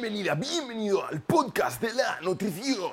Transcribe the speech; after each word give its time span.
Bienvenida, 0.00 0.34
bienvenido 0.34 1.06
al 1.06 1.20
podcast 1.20 1.82
de 1.82 1.92
la 1.92 2.20
nutrición. 2.22 2.90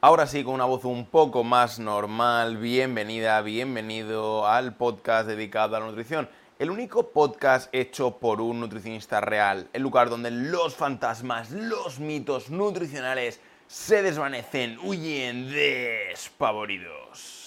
Ahora 0.00 0.26
sí, 0.26 0.42
con 0.42 0.54
una 0.54 0.64
voz 0.64 0.84
un 0.84 1.06
poco 1.06 1.44
más 1.44 1.78
normal, 1.78 2.56
bienvenida, 2.56 3.40
bienvenido 3.42 4.44
al 4.44 4.74
podcast 4.74 5.28
dedicado 5.28 5.76
a 5.76 5.78
la 5.78 5.86
nutrición. 5.86 6.28
El 6.58 6.72
único 6.72 7.10
podcast 7.10 7.72
hecho 7.72 8.18
por 8.18 8.40
un 8.40 8.58
nutricionista 8.58 9.20
real, 9.20 9.70
el 9.72 9.82
lugar 9.82 10.10
donde 10.10 10.32
los 10.32 10.74
fantasmas, 10.74 11.52
los 11.52 12.00
mitos 12.00 12.50
nutricionales 12.50 13.40
se 13.68 14.02
desvanecen, 14.02 14.80
huyen 14.82 15.48
despavoridos. 15.52 17.37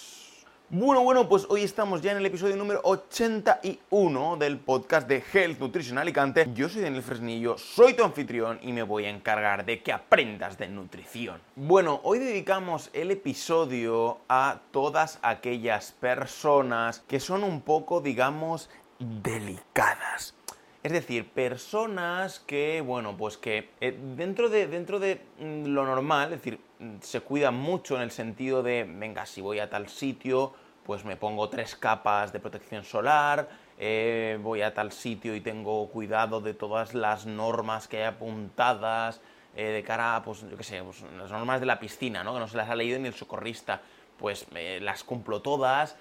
Bueno, 0.73 1.03
bueno, 1.03 1.27
pues 1.27 1.47
hoy 1.49 1.63
estamos 1.63 2.01
ya 2.01 2.13
en 2.13 2.19
el 2.19 2.25
episodio 2.25 2.55
número 2.55 2.79
81 2.85 4.37
del 4.37 4.57
podcast 4.57 5.05
de 5.05 5.21
Health 5.33 5.59
Nutrition 5.59 5.97
Alicante. 5.97 6.47
Yo 6.53 6.69
soy 6.69 6.81
Daniel 6.81 7.03
Fresnillo, 7.03 7.57
soy 7.57 7.93
tu 7.93 8.05
anfitrión 8.05 8.57
y 8.61 8.71
me 8.71 8.81
voy 8.81 9.03
a 9.03 9.09
encargar 9.09 9.65
de 9.65 9.83
que 9.83 9.91
aprendas 9.91 10.57
de 10.57 10.69
nutrición. 10.69 11.41
Bueno, 11.57 11.99
hoy 12.03 12.19
dedicamos 12.19 12.89
el 12.93 13.11
episodio 13.11 14.19
a 14.29 14.61
todas 14.71 15.19
aquellas 15.23 15.91
personas 15.91 17.01
que 17.05 17.19
son 17.19 17.43
un 17.43 17.59
poco, 17.59 17.99
digamos, 17.99 18.69
delicadas. 18.97 20.35
Es 20.83 20.93
decir, 20.93 21.29
personas 21.29 22.39
que, 22.39 22.81
bueno, 22.81 23.17
pues 23.17 23.37
que 23.37 23.69
eh, 23.81 23.95
dentro, 24.15 24.49
de, 24.49 24.67
dentro 24.67 24.99
de 24.99 25.21
mm, 25.37 25.65
lo 25.65 25.85
normal, 25.85 26.31
es 26.31 26.41
decir, 26.41 26.59
se 27.01 27.21
cuidan 27.21 27.55
mucho 27.55 27.95
en 27.95 28.01
el 28.01 28.11
sentido 28.11 28.63
de, 28.63 28.83
venga, 28.89 29.25
si 29.27 29.41
voy 29.41 29.59
a 29.59 29.69
tal 29.69 29.89
sitio, 29.89 30.53
pues 30.85 31.05
me 31.05 31.15
pongo 31.15 31.49
tres 31.49 31.75
capas 31.75 32.33
de 32.33 32.39
protección 32.39 32.83
solar, 32.83 33.47
eh, 33.77 34.39
voy 34.41 34.61
a 34.61 34.73
tal 34.73 34.91
sitio 34.91 35.35
y 35.35 35.41
tengo 35.41 35.87
cuidado 35.89 36.41
de 36.41 36.53
todas 36.53 36.93
las 36.93 37.25
normas 37.25 37.87
que 37.87 37.97
hay 37.97 38.03
apuntadas 38.03 39.21
eh, 39.55 39.65
de 39.65 39.83
cara 39.83 40.15
a, 40.15 40.23
pues, 40.23 40.41
yo 40.41 40.57
qué 40.57 40.63
sé, 40.63 40.81
pues, 40.83 41.03
las 41.17 41.31
normas 41.31 41.59
de 41.59 41.65
la 41.65 41.79
piscina, 41.79 42.23
¿no? 42.23 42.33
Que 42.33 42.39
no 42.39 42.47
se 42.47 42.57
las 42.57 42.69
ha 42.69 42.75
leído 42.75 42.99
ni 42.99 43.07
el 43.07 43.13
socorrista. 43.13 43.81
Pues 44.17 44.45
eh, 44.53 44.77
las 44.81 45.03
cumplo 45.03 45.41
todas, 45.41 45.97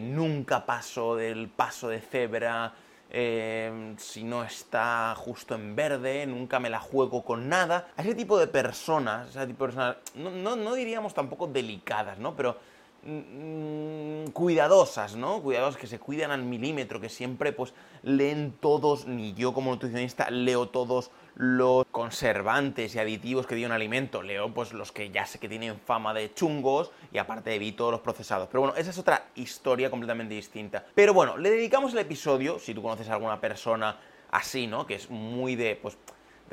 nunca 0.00 0.64
paso 0.64 1.16
del 1.16 1.48
paso 1.48 1.88
de 1.88 2.00
cebra 2.00 2.72
si 3.10 4.22
no 4.22 4.44
está 4.44 5.14
justo 5.16 5.56
en 5.56 5.74
verde, 5.74 6.24
nunca 6.26 6.60
me 6.60 6.70
la 6.70 6.78
juego 6.78 7.24
con 7.24 7.48
nada. 7.48 7.88
A 7.96 8.02
ese 8.02 8.14
tipo 8.14 8.38
de 8.38 8.46
personas, 8.46 9.30
ese 9.30 9.46
tipo 9.48 9.66
de 9.66 9.72
personas, 9.72 9.96
no, 10.14 10.30
no, 10.30 10.54
no 10.54 10.74
diríamos 10.74 11.14
tampoco 11.14 11.48
delicadas, 11.48 12.18
¿no? 12.18 12.36
Pero 12.36 12.58
Mm, 13.06 14.30
cuidadosas, 14.32 15.14
¿no? 15.14 15.42
Cuidadosas 15.42 15.78
que 15.78 15.86
se 15.86 15.98
cuidan 15.98 16.30
al 16.30 16.42
milímetro, 16.42 17.00
que 17.00 17.10
siempre 17.10 17.52
pues 17.52 17.74
leen 18.02 18.54
todos, 18.58 19.06
ni 19.06 19.34
yo 19.34 19.52
como 19.52 19.70
nutricionista 19.70 20.30
leo 20.30 20.70
todos 20.70 21.10
los 21.34 21.84
conservantes 21.90 22.94
y 22.94 22.98
aditivos 22.98 23.46
que 23.46 23.56
dio 23.56 23.66
un 23.66 23.72
alimento, 23.72 24.22
leo 24.22 24.54
pues 24.54 24.72
los 24.72 24.90
que 24.90 25.10
ya 25.10 25.26
sé 25.26 25.38
que 25.38 25.50
tienen 25.50 25.78
fama 25.80 26.14
de 26.14 26.32
chungos 26.32 26.92
y 27.12 27.18
aparte 27.18 27.54
evito 27.54 27.90
los 27.90 28.00
procesados. 28.00 28.48
Pero 28.48 28.62
bueno, 28.62 28.76
esa 28.76 28.88
es 28.88 28.98
otra 28.98 29.26
historia 29.34 29.90
completamente 29.90 30.34
distinta. 30.34 30.86
Pero 30.94 31.12
bueno, 31.12 31.36
le 31.36 31.50
dedicamos 31.50 31.92
el 31.92 31.98
episodio, 31.98 32.58
si 32.58 32.72
tú 32.72 32.80
conoces 32.80 33.10
a 33.10 33.14
alguna 33.14 33.38
persona 33.38 33.98
así, 34.30 34.66
¿no? 34.66 34.86
Que 34.86 34.94
es 34.94 35.10
muy 35.10 35.56
de, 35.56 35.76
pues, 35.76 35.98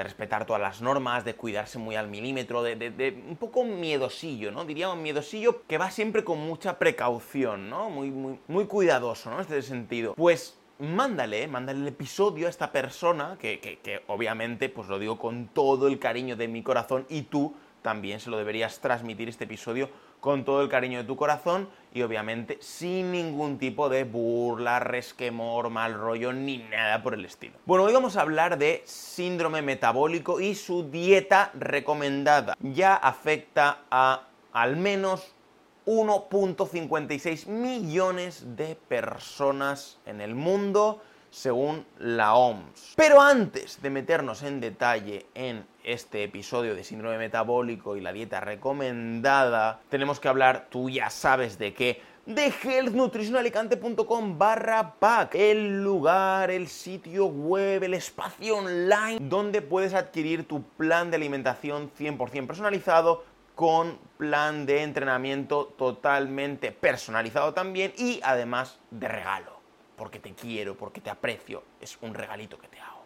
de 0.01 0.05
respetar 0.05 0.45
todas 0.45 0.61
las 0.61 0.81
normas, 0.81 1.23
de 1.23 1.35
cuidarse 1.35 1.77
muy 1.77 1.95
al 1.95 2.07
milímetro, 2.07 2.63
de, 2.63 3.23
un 3.27 3.37
poco 3.37 3.63
miedosillo, 3.63 4.51
¿no? 4.51 4.65
Diríamos 4.65 4.97
miedosillo 4.97 5.63
que 5.67 5.77
va 5.77 5.91
siempre 5.91 6.23
con 6.23 6.39
mucha 6.39 6.79
precaución, 6.79 7.69
¿no? 7.69 7.89
Muy, 7.89 8.09
muy, 8.09 8.39
muy 8.47 8.65
cuidadoso, 8.65 9.29
¿no? 9.29 9.35
En 9.37 9.41
este 9.41 9.61
sentido. 9.61 10.15
Pues 10.15 10.57
mándale, 10.79 11.47
mándale 11.47 11.79
el 11.81 11.87
episodio 11.87 12.47
a 12.47 12.49
esta 12.49 12.71
persona, 12.71 13.37
que, 13.39 13.59
que, 13.59 13.77
que 13.79 14.01
obviamente, 14.07 14.69
pues 14.69 14.87
lo 14.87 14.97
digo 14.97 15.19
con 15.19 15.47
todo 15.47 15.87
el 15.87 15.99
cariño 15.99 16.35
de 16.35 16.47
mi 16.47 16.63
corazón, 16.63 17.05
y 17.07 17.23
tú 17.23 17.53
también 17.83 18.19
se 18.19 18.29
lo 18.29 18.37
deberías 18.37 18.79
transmitir 18.79 19.29
este 19.29 19.43
episodio 19.43 19.89
con 20.19 20.45
todo 20.45 20.61
el 20.61 20.69
cariño 20.69 20.99
de 20.99 21.03
tu 21.03 21.15
corazón 21.15 21.67
y 21.93 22.01
obviamente 22.01 22.57
sin 22.61 23.11
ningún 23.11 23.57
tipo 23.57 23.89
de 23.89 24.03
burla, 24.03 24.79
resquemor, 24.79 25.69
mal 25.69 25.93
rollo 25.93 26.33
ni 26.33 26.59
nada 26.59 27.03
por 27.03 27.13
el 27.13 27.25
estilo. 27.25 27.53
Bueno, 27.65 27.83
hoy 27.83 27.93
vamos 27.93 28.17
a 28.17 28.21
hablar 28.21 28.57
de 28.57 28.81
síndrome 28.85 29.61
metabólico 29.61 30.39
y 30.39 30.55
su 30.55 30.89
dieta 30.89 31.51
recomendada. 31.53 32.55
Ya 32.61 32.95
afecta 32.95 33.79
a 33.91 34.27
al 34.53 34.77
menos 34.77 35.33
1.56 35.85 37.47
millones 37.47 38.55
de 38.55 38.75
personas 38.75 39.99
en 40.05 40.21
el 40.21 40.35
mundo 40.35 41.01
según 41.31 41.85
la 41.97 42.35
OMS. 42.35 42.93
Pero 42.95 43.19
antes 43.19 43.81
de 43.81 43.89
meternos 43.89 44.43
en 44.43 44.59
detalle 44.59 45.25
en 45.33 45.65
este 45.83 46.23
episodio 46.23 46.75
de 46.75 46.83
síndrome 46.83 47.17
metabólico 47.17 47.97
y 47.97 48.01
la 48.01 48.13
dieta 48.13 48.39
recomendada, 48.41 49.79
tenemos 49.89 50.19
que 50.19 50.27
hablar, 50.27 50.67
tú 50.69 50.89
ya 50.89 51.09
sabes 51.09 51.57
de 51.57 51.73
qué, 51.73 52.01
de 52.25 52.53
healthnutritionalicante.com 52.63 54.37
barra 54.37 54.93
pack, 54.99 55.33
el 55.33 55.83
lugar, 55.83 56.51
el 56.51 56.67
sitio 56.67 57.25
web, 57.25 57.83
el 57.83 57.95
espacio 57.95 58.57
online 58.57 59.17
donde 59.21 59.63
puedes 59.63 59.95
adquirir 59.95 60.47
tu 60.47 60.61
plan 60.61 61.09
de 61.09 61.17
alimentación 61.17 61.91
100% 61.97 62.45
personalizado 62.45 63.23
con 63.55 63.97
plan 64.17 64.65
de 64.65 64.83
entrenamiento 64.83 65.73
totalmente 65.77 66.71
personalizado 66.71 67.53
también 67.53 67.93
y 67.97 68.19
además 68.23 68.79
de 68.91 69.07
regalo, 69.07 69.60
porque 70.01 70.17
te 70.17 70.33
quiero, 70.33 70.75
porque 70.75 70.99
te 70.99 71.11
aprecio, 71.11 71.61
es 71.79 71.95
un 72.01 72.15
regalito 72.15 72.57
que 72.57 72.67
te 72.67 72.79
hago. 72.79 73.03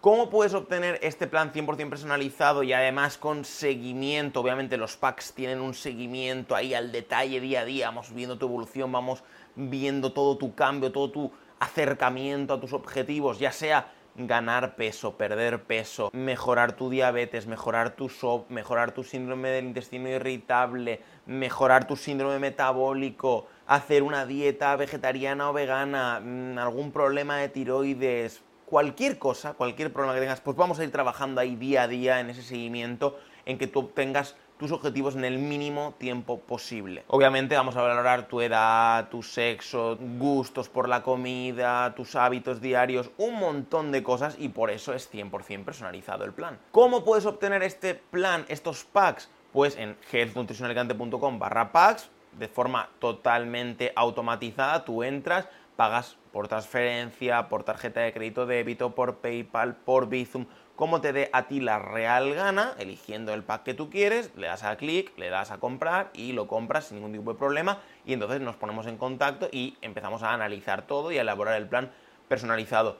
¿Cómo 0.00 0.30
puedes 0.30 0.54
obtener 0.54 0.98
este 1.02 1.26
plan 1.26 1.52
100% 1.52 1.90
personalizado 1.90 2.62
y 2.62 2.72
además 2.72 3.18
con 3.18 3.44
seguimiento? 3.44 4.40
Obviamente 4.40 4.78
los 4.78 4.96
packs 4.96 5.34
tienen 5.34 5.60
un 5.60 5.74
seguimiento 5.74 6.56
ahí 6.56 6.72
al 6.72 6.90
detalle 6.90 7.38
día 7.38 7.60
a 7.60 7.64
día, 7.66 7.88
vamos 7.88 8.14
viendo 8.14 8.38
tu 8.38 8.46
evolución, 8.46 8.90
vamos 8.90 9.22
viendo 9.56 10.14
todo 10.14 10.38
tu 10.38 10.54
cambio, 10.54 10.90
todo 10.90 11.10
tu 11.10 11.32
acercamiento 11.58 12.54
a 12.54 12.60
tus 12.60 12.72
objetivos, 12.72 13.38
ya 13.38 13.52
sea 13.52 13.92
ganar 14.14 14.74
peso, 14.74 15.18
perder 15.18 15.64
peso, 15.64 16.08
mejorar 16.14 16.72
tu 16.72 16.88
diabetes, 16.88 17.46
mejorar 17.46 17.94
tu 17.94 18.08
SOP, 18.08 18.48
mejorar 18.48 18.92
tu 18.92 19.04
síndrome 19.04 19.50
del 19.50 19.66
intestino 19.66 20.08
irritable, 20.08 21.02
mejorar 21.26 21.86
tu 21.86 21.94
síndrome 21.94 22.38
metabólico, 22.38 23.48
hacer 23.74 24.02
una 24.02 24.26
dieta 24.26 24.76
vegetariana 24.76 25.48
o 25.48 25.52
vegana, 25.52 26.20
mm, 26.20 26.58
algún 26.58 26.92
problema 26.92 27.38
de 27.38 27.48
tiroides, 27.48 28.42
cualquier 28.66 29.18
cosa, 29.18 29.54
cualquier 29.54 29.92
problema 29.92 30.14
que 30.14 30.20
tengas, 30.20 30.40
pues 30.40 30.56
vamos 30.56 30.78
a 30.78 30.84
ir 30.84 30.90
trabajando 30.90 31.40
ahí 31.40 31.56
día 31.56 31.84
a 31.84 31.88
día 31.88 32.20
en 32.20 32.28
ese 32.28 32.42
seguimiento, 32.42 33.18
en 33.46 33.58
que 33.58 33.66
tú 33.66 33.80
obtengas 33.80 34.36
tus 34.58 34.72
objetivos 34.72 35.16
en 35.16 35.24
el 35.24 35.38
mínimo 35.38 35.94
tiempo 35.98 36.38
posible. 36.38 37.02
Obviamente 37.08 37.56
vamos 37.56 37.74
a 37.76 37.82
valorar 37.82 38.28
tu 38.28 38.40
edad, 38.42 39.08
tu 39.08 39.22
sexo, 39.22 39.98
gustos 40.18 40.68
por 40.68 40.88
la 40.88 41.02
comida, 41.02 41.94
tus 41.94 42.14
hábitos 42.14 42.60
diarios, 42.60 43.10
un 43.16 43.40
montón 43.40 43.90
de 43.90 44.02
cosas 44.02 44.36
y 44.38 44.50
por 44.50 44.70
eso 44.70 44.92
es 44.92 45.10
100% 45.10 45.64
personalizado 45.64 46.24
el 46.24 46.32
plan. 46.32 46.58
¿Cómo 46.70 47.04
puedes 47.04 47.26
obtener 47.26 47.62
este 47.62 47.94
plan, 47.94 48.44
estos 48.48 48.84
packs? 48.84 49.30
Pues 49.52 49.76
en 49.76 49.96
healthnutritionalicante.com 50.12 51.38
barra 51.38 51.72
packs, 51.72 52.08
de 52.38 52.48
forma 52.48 52.88
totalmente 52.98 53.92
automatizada, 53.96 54.84
tú 54.84 55.02
entras, 55.02 55.48
pagas 55.76 56.16
por 56.32 56.48
transferencia, 56.48 57.48
por 57.48 57.64
tarjeta 57.64 58.00
de 58.00 58.12
crédito 58.12 58.46
débito, 58.46 58.94
por 58.94 59.18
PayPal, 59.18 59.76
por 59.76 60.08
Bizum, 60.08 60.46
como 60.76 61.00
te 61.00 61.12
dé 61.12 61.30
a 61.32 61.46
ti 61.46 61.60
la 61.60 61.78
real 61.78 62.34
gana, 62.34 62.72
eligiendo 62.78 63.34
el 63.34 63.44
pack 63.44 63.62
que 63.62 63.74
tú 63.74 63.90
quieres, 63.90 64.32
le 64.36 64.46
das 64.46 64.64
a 64.64 64.76
clic, 64.76 65.16
le 65.18 65.28
das 65.28 65.50
a 65.50 65.58
comprar 65.58 66.10
y 66.14 66.32
lo 66.32 66.48
compras 66.48 66.86
sin 66.86 66.96
ningún 66.96 67.12
tipo 67.12 67.32
de 67.32 67.38
problema 67.38 67.78
y 68.06 68.14
entonces 68.14 68.40
nos 68.40 68.56
ponemos 68.56 68.86
en 68.86 68.96
contacto 68.96 69.48
y 69.52 69.76
empezamos 69.82 70.22
a 70.22 70.32
analizar 70.32 70.86
todo 70.86 71.12
y 71.12 71.18
a 71.18 71.20
elaborar 71.20 71.56
el 71.56 71.68
plan 71.68 71.92
personalizado. 72.26 72.96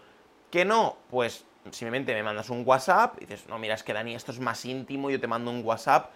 ¿Que 0.50 0.64
no? 0.64 0.96
Pues 1.10 1.46
simplemente 1.70 2.14
me 2.14 2.22
mandas 2.22 2.50
un 2.50 2.62
WhatsApp 2.66 3.16
y 3.16 3.20
dices, 3.26 3.48
no, 3.48 3.58
mira, 3.58 3.74
es 3.74 3.82
que 3.82 3.94
Dani, 3.94 4.14
esto 4.14 4.32
es 4.32 4.38
más 4.38 4.64
íntimo, 4.64 5.10
yo 5.10 5.18
te 5.18 5.26
mando 5.26 5.50
un 5.50 5.64
WhatsApp 5.64 6.10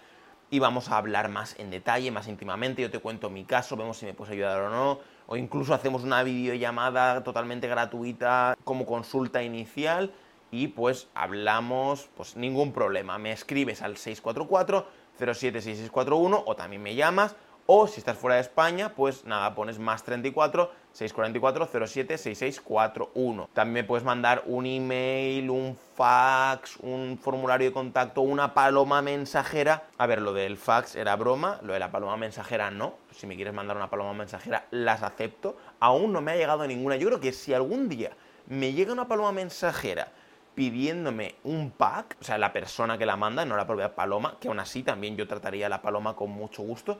y 0.49 0.59
vamos 0.59 0.89
a 0.89 0.97
hablar 0.97 1.29
más 1.29 1.57
en 1.59 1.69
detalle, 1.69 2.11
más 2.11 2.27
íntimamente, 2.27 2.81
yo 2.81 2.89
te 2.89 2.99
cuento 2.99 3.29
mi 3.29 3.43
caso, 3.43 3.75
vemos 3.75 3.97
si 3.97 4.05
me 4.05 4.13
puedes 4.13 4.33
ayudar 4.33 4.61
o 4.61 4.69
no, 4.69 4.99
o 5.27 5.35
incluso 5.35 5.73
hacemos 5.73 6.03
una 6.03 6.23
videollamada 6.23 7.23
totalmente 7.23 7.67
gratuita 7.67 8.57
como 8.63 8.85
consulta 8.85 9.43
inicial 9.43 10.11
y 10.51 10.69
pues 10.69 11.09
hablamos, 11.13 12.09
pues 12.15 12.37
ningún 12.37 12.71
problema, 12.71 13.17
me 13.17 13.31
escribes 13.31 13.81
al 13.81 13.97
644 13.97 14.87
076641 15.17 16.43
o 16.45 16.55
también 16.55 16.81
me 16.81 16.95
llamas 16.95 17.35
o 17.67 17.85
si 17.85 17.99
estás 17.99 18.17
fuera 18.17 18.35
de 18.35 18.41
España, 18.41 18.93
pues 18.95 19.25
nada, 19.25 19.53
pones 19.53 19.77
más 19.77 20.01
34 20.03 20.71
644 20.93 21.87
07 21.87 22.17
6641. 22.17 23.49
También 23.53 23.85
puedes 23.85 24.05
mandar 24.05 24.41
un 24.45 24.65
email, 24.65 25.49
un 25.49 25.77
fax, 25.95 26.77
un 26.77 27.19
formulario 27.21 27.67
de 27.67 27.73
contacto, 27.73 28.21
una 28.21 28.53
paloma 28.53 29.01
mensajera. 29.01 29.83
A 29.97 30.07
ver, 30.07 30.21
lo 30.21 30.31
del 30.31 30.55
fax 30.55 30.95
era 30.95 31.17
broma, 31.17 31.59
lo 31.61 31.73
de 31.73 31.79
la 31.79 31.91
paloma 31.91 32.15
mensajera 32.15 32.71
no. 32.71 32.95
Si 33.11 33.27
me 33.27 33.35
quieres 33.35 33.53
mandar 33.53 33.75
una 33.75 33.89
paloma 33.89 34.13
mensajera, 34.13 34.65
las 34.71 35.03
acepto. 35.03 35.57
Aún 35.81 36.13
no 36.13 36.21
me 36.21 36.31
ha 36.31 36.35
llegado 36.37 36.65
ninguna. 36.65 36.95
Yo 36.95 37.07
creo 37.09 37.19
que 37.19 37.33
si 37.33 37.53
algún 37.53 37.89
día 37.89 38.11
me 38.47 38.71
llega 38.71 38.93
una 38.93 39.09
paloma 39.09 39.33
mensajera 39.33 40.07
pidiéndome 40.55 41.35
un 41.43 41.69
pack, 41.69 42.15
o 42.19 42.23
sea, 42.23 42.37
la 42.39 42.51
persona 42.51 42.97
que 42.97 43.05
la 43.05 43.15
manda, 43.15 43.45
no 43.45 43.55
la 43.55 43.67
propia 43.67 43.93
paloma, 43.93 44.37
que 44.39 44.47
aún 44.47 44.59
así 44.59 44.81
también 44.81 45.15
yo 45.15 45.27
trataría 45.27 45.67
a 45.67 45.69
la 45.69 45.83
paloma 45.83 46.15
con 46.15 46.31
mucho 46.31 46.63
gusto, 46.63 46.99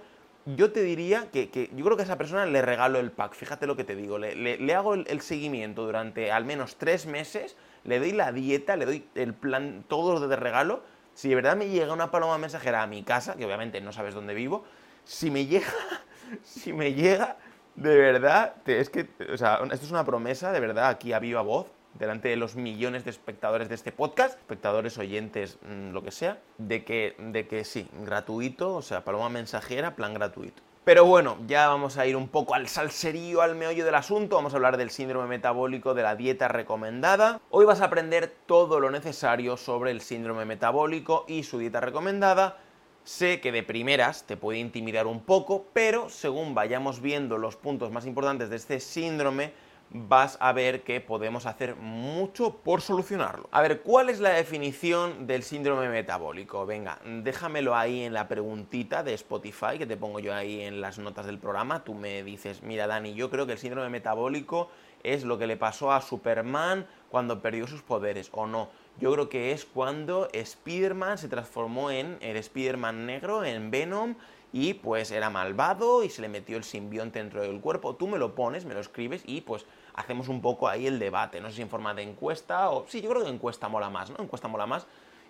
yo 0.55 0.71
te 0.71 0.81
diría 0.81 1.29
que, 1.31 1.69
yo 1.75 1.83
creo 1.83 1.97
que 1.97 2.03
a 2.03 2.05
esa 2.05 2.17
persona 2.17 2.45
le 2.45 2.61
regalo 2.61 2.99
el 2.99 3.11
pack, 3.11 3.33
fíjate 3.33 3.67
lo 3.67 3.75
que 3.75 3.83
te 3.83 3.95
digo, 3.95 4.17
le, 4.17 4.75
hago 4.75 4.93
el, 4.93 5.21
seguimiento 5.21 5.85
durante 5.85 6.31
al 6.31 6.45
menos 6.45 6.77
tres 6.77 7.05
meses, 7.05 7.57
le 7.83 7.99
doy 7.99 8.13
la 8.13 8.31
dieta, 8.31 8.77
le 8.77 8.85
doy 8.85 9.05
el 9.15 9.33
plan, 9.33 9.83
todo 9.87 10.25
de 10.25 10.35
regalo. 10.35 10.83
Si 11.13 11.29
de 11.29 11.35
verdad 11.35 11.57
me 11.57 11.67
llega 11.67 11.91
una 11.91 12.11
paloma 12.11 12.37
mensajera 12.37 12.83
a 12.83 12.87
mi 12.87 13.03
casa, 13.03 13.35
que 13.35 13.45
obviamente 13.45 13.81
no 13.81 13.91
sabes 13.91 14.13
dónde 14.13 14.33
vivo, 14.33 14.63
si 15.03 15.31
me 15.31 15.45
llega, 15.47 15.67
si 16.43 16.71
me 16.71 16.93
llega, 16.93 17.37
de 17.75 17.97
verdad, 17.97 18.55
es 18.65 18.89
que, 18.89 19.09
o 19.31 19.37
sea, 19.37 19.59
esto 19.71 19.85
es 19.85 19.91
una 19.91 20.05
promesa, 20.05 20.51
de 20.53 20.59
verdad, 20.61 20.87
aquí 20.87 21.11
a 21.11 21.19
viva 21.19 21.41
voz, 21.41 21.67
delante 21.93 22.29
de 22.29 22.35
los 22.35 22.55
millones 22.55 23.03
de 23.03 23.11
espectadores 23.11 23.69
de 23.69 23.75
este 23.75 23.91
podcast, 23.91 24.37
espectadores, 24.37 24.97
oyentes, 24.97 25.57
mm, 25.61 25.91
lo 25.91 26.03
que 26.03 26.11
sea, 26.11 26.39
de 26.57 26.83
que, 26.83 27.15
de 27.19 27.47
que 27.47 27.63
sí, 27.63 27.87
gratuito, 28.03 28.75
o 28.75 28.81
sea, 28.81 29.03
paloma 29.03 29.29
mensajera, 29.29 29.95
plan 29.95 30.13
gratuito. 30.13 30.61
Pero 30.87 31.03
bueno, 31.03 31.37
ya 31.47 31.67
vamos 31.67 31.97
a 31.97 32.05
ir 32.05 32.15
un 32.15 32.29
poco 32.29 32.55
al 32.55 32.69
salserío, 32.69 33.41
al 33.41 33.55
meollo 33.55 33.83
del 33.83 33.95
asunto. 33.95 34.37
Vamos 34.37 34.53
a 34.53 34.55
hablar 34.55 34.77
del 34.77 34.89
síndrome 34.89 35.27
metabólico, 35.27 35.93
de 35.93 36.01
la 36.01 36.15
dieta 36.15 36.47
recomendada. 36.47 37.41
Hoy 37.49 37.65
vas 37.65 37.81
a 37.81 37.85
aprender 37.85 38.33
todo 38.45 38.79
lo 38.79 38.89
necesario 38.89 39.57
sobre 39.57 39.91
el 39.91 39.99
síndrome 39.99 40.45
metabólico 40.45 41.25
y 41.27 41.43
su 41.43 41.57
dieta 41.59 41.81
recomendada. 41.81 42.55
Sé 43.03 43.41
que 43.41 43.51
de 43.51 43.63
primeras 43.63 44.23
te 44.23 44.37
puede 44.37 44.59
intimidar 44.59 45.07
un 45.07 45.19
poco, 45.19 45.65
pero 45.73 46.09
según 46.09 46.55
vayamos 46.55 47.01
viendo 47.01 47.37
los 47.37 47.57
puntos 47.57 47.91
más 47.91 48.05
importantes 48.05 48.49
de 48.49 48.55
este 48.55 48.79
síndrome, 48.79 49.51
vas 49.89 50.37
a 50.41 50.51
ver 50.51 50.83
que 50.83 50.99
podemos 50.99 51.45
hacer 51.45 51.75
mucho 51.75 52.55
por 52.57 52.81
solucionarlo. 52.81 53.47
A 53.51 53.61
ver, 53.61 53.81
¿cuál 53.81 54.09
es 54.09 54.19
la 54.19 54.31
definición 54.31 55.27
del 55.27 55.43
síndrome 55.43 55.89
metabólico? 55.89 56.65
Venga, 56.65 56.99
déjamelo 57.23 57.75
ahí 57.75 58.03
en 58.03 58.13
la 58.13 58.27
preguntita 58.27 59.03
de 59.03 59.13
Spotify 59.13 59.77
que 59.77 59.85
te 59.85 59.97
pongo 59.97 60.19
yo 60.19 60.33
ahí 60.33 60.61
en 60.61 60.81
las 60.81 60.99
notas 60.99 61.25
del 61.25 61.39
programa. 61.39 61.83
Tú 61.83 61.93
me 61.93 62.23
dices, 62.23 62.63
mira 62.63 62.87
Dani, 62.87 63.13
yo 63.13 63.29
creo 63.29 63.45
que 63.45 63.53
el 63.53 63.59
síndrome 63.59 63.89
metabólico 63.89 64.69
es 65.03 65.23
lo 65.23 65.37
que 65.37 65.47
le 65.47 65.57
pasó 65.57 65.91
a 65.91 66.01
Superman 66.01 66.85
cuando 67.09 67.41
perdió 67.41 67.67
sus 67.67 67.81
poderes 67.81 68.29
o 68.33 68.47
no. 68.47 68.69
Yo 68.99 69.13
creo 69.13 69.29
que 69.29 69.51
es 69.51 69.63
cuando 69.63 70.27
Spider-Man 70.33 71.17
se 71.17 71.29
transformó 71.29 71.91
en 71.91 72.17
el 72.19 72.35
Spider-Man 72.35 73.05
negro, 73.05 73.45
en 73.45 73.69
Venom, 73.69 74.15
y 74.53 74.75
pues 74.75 75.11
era 75.11 75.29
malvado 75.29 76.03
y 76.03 76.09
se 76.09 76.21
le 76.21 76.29
metió 76.29 76.57
el 76.57 76.63
simbionte 76.63 77.19
dentro 77.19 77.41
del 77.41 77.59
cuerpo. 77.59 77.95
Tú 77.95 78.07
me 78.07 78.17
lo 78.17 78.35
pones, 78.35 78.65
me 78.65 78.73
lo 78.73 78.79
escribes 78.79 79.21
y 79.25 79.41
pues 79.41 79.65
hacemos 79.93 80.29
un 80.29 80.41
poco 80.41 80.67
ahí 80.67 80.87
el 80.87 80.99
debate. 80.99 81.41
No 81.41 81.49
sé 81.49 81.57
si 81.57 81.61
en 81.61 81.69
forma 81.69 81.93
de 81.93 82.03
encuesta 82.03 82.69
o... 82.69 82.85
Sí, 82.87 83.01
yo 83.01 83.09
creo 83.09 83.23
que 83.23 83.29
encuesta 83.29 83.67
mola 83.67 83.89
más, 83.89 84.09
¿no? 84.09 84.17
Encuesta 84.23 84.47
mola 84.47 84.65
más 84.65 84.87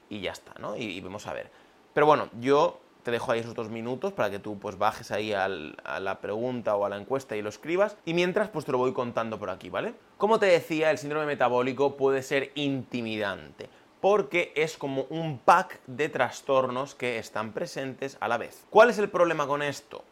y 0.09 0.21
ya 0.21 0.31
está, 0.31 0.53
¿no? 0.59 0.77
Y, 0.77 0.99
vamos 1.01 1.25
a 1.27 1.33
ver. 1.33 1.49
Pero 1.93 2.05
bueno, 2.05 2.29
yo 2.39 2.79
te 3.03 3.11
dejo 3.11 3.31
ahí 3.31 3.39
esos 3.39 3.55
dos 3.55 3.69
minutos 3.69 4.13
para 4.13 4.29
que 4.29 4.39
tú 4.39 4.59
pues 4.59 4.77
bajes 4.77 5.11
ahí 5.11 5.33
a 5.33 5.47
la 5.47 6.19
pregunta 6.19 6.75
o 6.75 6.85
a 6.85 6.89
la 6.89 6.97
encuesta 6.97 7.35
y 7.35 7.41
lo 7.41 7.49
escribas. 7.49 7.97
Y 8.05 8.13
mientras 8.13 8.49
pues 8.49 8.65
te 8.65 8.71
lo 8.71 8.77
voy 8.77 8.93
contando 8.93 9.39
por 9.39 9.49
aquí, 9.49 9.69
¿vale? 9.69 9.93
Como 10.17 10.39
te 10.39 10.45
decía, 10.45 10.91
el 10.91 10.97
síndrome 10.97 11.25
metabólico 11.25 11.97
puede 11.97 12.21
ser 12.21 12.51
intimidante 12.55 13.69
porque 14.01 14.51
es 14.55 14.77
como 14.77 15.03
un 15.09 15.39
pack 15.39 15.79
de 15.87 16.09
trastornos 16.09 16.95
que 16.95 17.17
están 17.17 17.53
presentes 17.53 18.17
a 18.19 18.27
la 18.27 18.37
vez. 18.37 18.65
¿Cuál 18.69 18.89
es 18.89 18.99
el 18.99 19.09
problema 19.09 19.47
con 19.47 19.61
esto? 19.61 20.03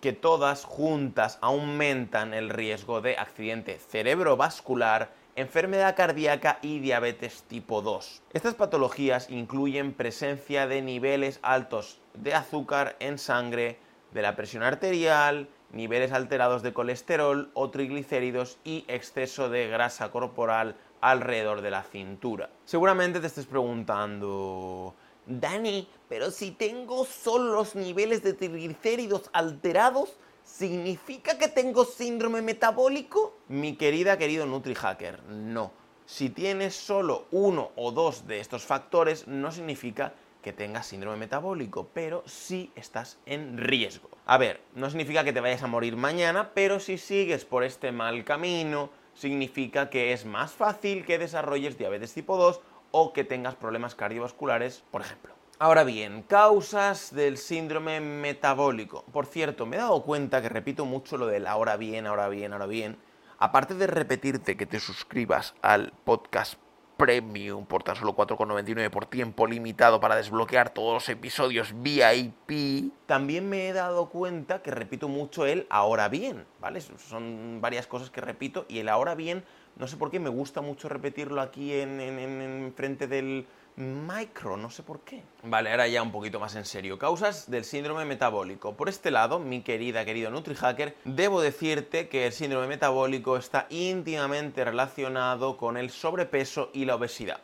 Que 0.00 0.12
todas 0.12 0.64
juntas 0.64 1.38
aumentan 1.40 2.34
el 2.34 2.50
riesgo 2.50 3.00
de 3.00 3.16
accidente 3.16 3.78
cerebrovascular, 3.78 5.10
enfermedad 5.36 5.96
cardíaca 5.96 6.58
y 6.62 6.80
diabetes 6.80 7.44
tipo 7.48 7.82
2. 7.82 8.22
Estas 8.32 8.54
patologías 8.54 9.30
incluyen 9.30 9.92
presencia 9.92 10.66
de 10.66 10.82
niveles 10.82 11.38
altos 11.42 12.00
de 12.14 12.34
azúcar 12.34 12.96
en 13.00 13.18
sangre, 13.18 13.78
de 14.12 14.22
la 14.22 14.36
presión 14.36 14.62
arterial, 14.62 15.48
niveles 15.72 16.12
alterados 16.12 16.62
de 16.62 16.74
colesterol 16.74 17.50
o 17.54 17.70
triglicéridos 17.70 18.58
y 18.62 18.84
exceso 18.88 19.48
de 19.48 19.68
grasa 19.68 20.10
corporal 20.10 20.76
alrededor 21.02 21.60
de 21.60 21.70
la 21.70 21.82
cintura. 21.82 22.48
Seguramente 22.64 23.20
te 23.20 23.26
estés 23.26 23.44
preguntando, 23.44 24.94
Dani, 25.26 25.86
pero 26.08 26.30
si 26.30 26.52
tengo 26.52 27.04
solo 27.04 27.52
los 27.52 27.74
niveles 27.74 28.22
de 28.22 28.32
triglicéridos 28.32 29.28
alterados, 29.34 30.16
¿significa 30.44 31.36
que 31.38 31.48
tengo 31.48 31.84
síndrome 31.84 32.40
metabólico? 32.40 33.36
Mi 33.48 33.76
querida, 33.76 34.16
querido 34.16 34.46
NutriHacker, 34.46 35.24
no. 35.24 35.72
Si 36.06 36.30
tienes 36.30 36.74
solo 36.74 37.26
uno 37.32 37.72
o 37.76 37.90
dos 37.90 38.26
de 38.26 38.40
estos 38.40 38.64
factores, 38.64 39.26
no 39.26 39.50
significa 39.50 40.14
que 40.40 40.52
tengas 40.52 40.86
síndrome 40.86 41.16
metabólico, 41.16 41.88
pero 41.92 42.22
sí 42.26 42.70
estás 42.74 43.18
en 43.26 43.58
riesgo. 43.58 44.10
A 44.26 44.38
ver, 44.38 44.60
no 44.74 44.88
significa 44.88 45.24
que 45.24 45.32
te 45.32 45.40
vayas 45.40 45.62
a 45.62 45.68
morir 45.68 45.96
mañana, 45.96 46.50
pero 46.54 46.80
si 46.80 46.98
sigues 46.98 47.44
por 47.44 47.64
este 47.64 47.92
mal 47.92 48.24
camino, 48.24 48.90
significa 49.14 49.90
que 49.90 50.12
es 50.12 50.24
más 50.24 50.52
fácil 50.52 51.04
que 51.04 51.18
desarrolles 51.18 51.78
diabetes 51.78 52.14
tipo 52.14 52.36
2 52.36 52.60
o 52.90 53.12
que 53.12 53.24
tengas 53.24 53.54
problemas 53.54 53.94
cardiovasculares, 53.94 54.82
por 54.90 55.00
ejemplo. 55.00 55.34
Ahora 55.58 55.84
bien, 55.84 56.22
causas 56.22 57.14
del 57.14 57.38
síndrome 57.38 58.00
metabólico. 58.00 59.04
Por 59.12 59.26
cierto, 59.26 59.64
me 59.64 59.76
he 59.76 59.78
dado 59.78 60.02
cuenta 60.02 60.42
que 60.42 60.48
repito 60.48 60.84
mucho 60.84 61.16
lo 61.16 61.26
del 61.26 61.46
ahora 61.46 61.76
bien, 61.76 62.06
ahora 62.06 62.28
bien, 62.28 62.52
ahora 62.52 62.66
bien. 62.66 62.96
Aparte 63.38 63.74
de 63.74 63.86
repetirte 63.86 64.56
que 64.56 64.66
te 64.66 64.80
suscribas 64.80 65.54
al 65.62 65.92
podcast 66.04 66.61
Premium 67.02 67.66
por 67.66 67.82
tan 67.82 67.96
solo 67.96 68.14
4,99 68.14 68.88
por 68.88 69.06
tiempo 69.06 69.48
limitado 69.48 69.98
para 69.98 70.14
desbloquear 70.14 70.70
todos 70.70 70.94
los 70.94 71.08
episodios 71.08 71.74
VIP. 71.82 72.92
También 73.06 73.48
me 73.48 73.66
he 73.66 73.72
dado 73.72 74.08
cuenta 74.08 74.62
que 74.62 74.70
repito 74.70 75.08
mucho 75.08 75.44
el 75.44 75.66
ahora 75.68 76.08
bien, 76.08 76.46
¿vale? 76.60 76.80
Son 76.80 77.60
varias 77.60 77.88
cosas 77.88 78.10
que 78.10 78.20
repito 78.20 78.66
y 78.68 78.78
el 78.78 78.88
ahora 78.88 79.16
bien, 79.16 79.42
no 79.74 79.88
sé 79.88 79.96
por 79.96 80.12
qué, 80.12 80.20
me 80.20 80.28
gusta 80.28 80.60
mucho 80.60 80.88
repetirlo 80.88 81.40
aquí 81.40 81.72
en, 81.72 82.00
en 82.00 82.72
frente 82.76 83.08
del, 83.08 83.48
micro, 83.76 84.56
no 84.56 84.70
sé 84.70 84.82
por 84.82 85.00
qué. 85.00 85.22
Vale, 85.42 85.70
ahora 85.70 85.88
ya 85.88 86.02
un 86.02 86.12
poquito 86.12 86.38
más 86.38 86.54
en 86.56 86.64
serio. 86.64 86.98
Causas 86.98 87.50
del 87.50 87.64
síndrome 87.64 88.04
metabólico. 88.04 88.74
Por 88.74 88.88
este 88.88 89.10
lado, 89.10 89.38
mi 89.38 89.62
querida, 89.62 90.04
querido 90.04 90.30
NutriHacker, 90.30 90.96
debo 91.04 91.40
decirte 91.40 92.08
que 92.08 92.26
el 92.26 92.32
síndrome 92.32 92.66
metabólico 92.66 93.36
está 93.36 93.66
íntimamente 93.70 94.64
relacionado 94.64 95.56
con 95.56 95.76
el 95.76 95.90
sobrepeso 95.90 96.70
y 96.72 96.84
la 96.84 96.96
obesidad. 96.96 97.40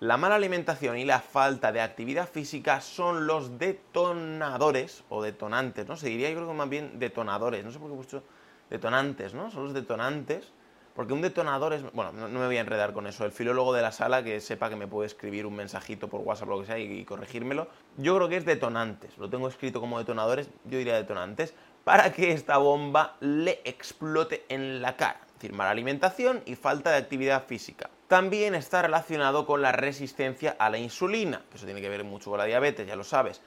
La 0.00 0.16
mala 0.16 0.36
alimentación 0.36 0.96
y 0.96 1.04
la 1.04 1.20
falta 1.20 1.72
de 1.72 1.82
actividad 1.82 2.26
física 2.26 2.80
son 2.80 3.26
los 3.26 3.58
detonadores, 3.58 5.04
o 5.10 5.22
detonantes, 5.22 5.86
¿no? 5.86 5.96
Se 5.96 6.08
diría, 6.08 6.30
yo 6.30 6.36
creo 6.36 6.48
que 6.48 6.54
más 6.54 6.70
bien 6.70 6.98
detonadores, 6.98 7.62
no 7.62 7.70
sé 7.70 7.78
por 7.78 7.88
qué 7.88 7.94
he 7.94 7.96
puesto 7.96 8.22
detonantes, 8.70 9.34
¿no? 9.34 9.50
Son 9.50 9.64
los 9.64 9.74
detonantes 9.74 10.52
porque 11.00 11.14
un 11.14 11.22
detonador 11.22 11.72
es... 11.72 11.82
Bueno, 11.94 12.12
no, 12.12 12.28
me 12.28 12.44
voy 12.44 12.58
a 12.58 12.60
enredar 12.60 12.92
con 12.92 13.06
eso. 13.06 13.24
El 13.24 13.32
filólogo 13.32 13.72
de 13.72 13.80
la 13.80 13.90
sala 13.90 14.22
que 14.22 14.38
sepa 14.42 14.68
que 14.68 14.76
me 14.76 14.86
puede 14.86 15.06
escribir 15.06 15.46
un 15.46 15.56
mensajito 15.56 16.08
por 16.08 16.20
WhatsApp 16.20 16.48
o 16.48 16.50
lo 16.50 16.60
que 16.60 16.66
sea 16.66 16.78
y, 16.78 17.06
corregírmelo. 17.06 17.68
Yo 17.96 18.14
creo 18.16 18.28
que 18.28 18.36
es 18.36 18.44
detonantes. 18.44 19.16
Lo 19.16 19.30
tengo 19.30 19.48
escrito 19.48 19.80
como 19.80 19.98
detonadores, 19.98 20.50
yo 20.66 20.76
diría 20.76 20.96
detonantes, 20.96 21.54
para 21.84 22.12
que 22.12 22.32
esta 22.32 22.58
bomba 22.58 23.16
le 23.20 23.62
explote 23.64 24.44
en 24.50 24.82
la 24.82 24.98
cara. 24.98 25.20
Es 25.24 25.34
decir, 25.36 25.54
mala 25.54 25.70
alimentación 25.70 26.42
y 26.44 26.54
falta 26.54 26.90
de 26.90 26.98
actividad 26.98 27.46
física. 27.46 27.88
También 28.06 28.54
está 28.54 28.82
relacionado 28.82 29.46
con 29.46 29.62
la 29.62 29.72
resistencia 29.72 30.54
a 30.58 30.68
la 30.68 30.76
insulina. 30.76 31.40
Eso 31.54 31.64
tiene 31.64 31.80
que 31.80 31.88
ver 31.88 32.04
mucho 32.04 32.28
con 32.28 32.38
la 32.38 32.44
diabetes, 32.44 32.86
ya 32.86 32.94
lo 32.94 33.04
sabes. 33.04 33.40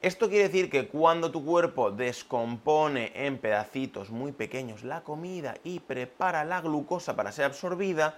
Esto 0.00 0.28
quiere 0.28 0.44
decir 0.44 0.70
que 0.70 0.86
cuando 0.86 1.32
tu 1.32 1.44
cuerpo 1.44 1.90
descompone 1.90 3.10
en 3.16 3.36
pedacitos 3.36 4.10
muy 4.10 4.30
pequeños 4.30 4.84
la 4.84 5.02
comida 5.02 5.56
y 5.64 5.80
prepara 5.80 6.44
la 6.44 6.60
glucosa 6.60 7.16
para 7.16 7.32
ser 7.32 7.46
absorbida 7.46 8.16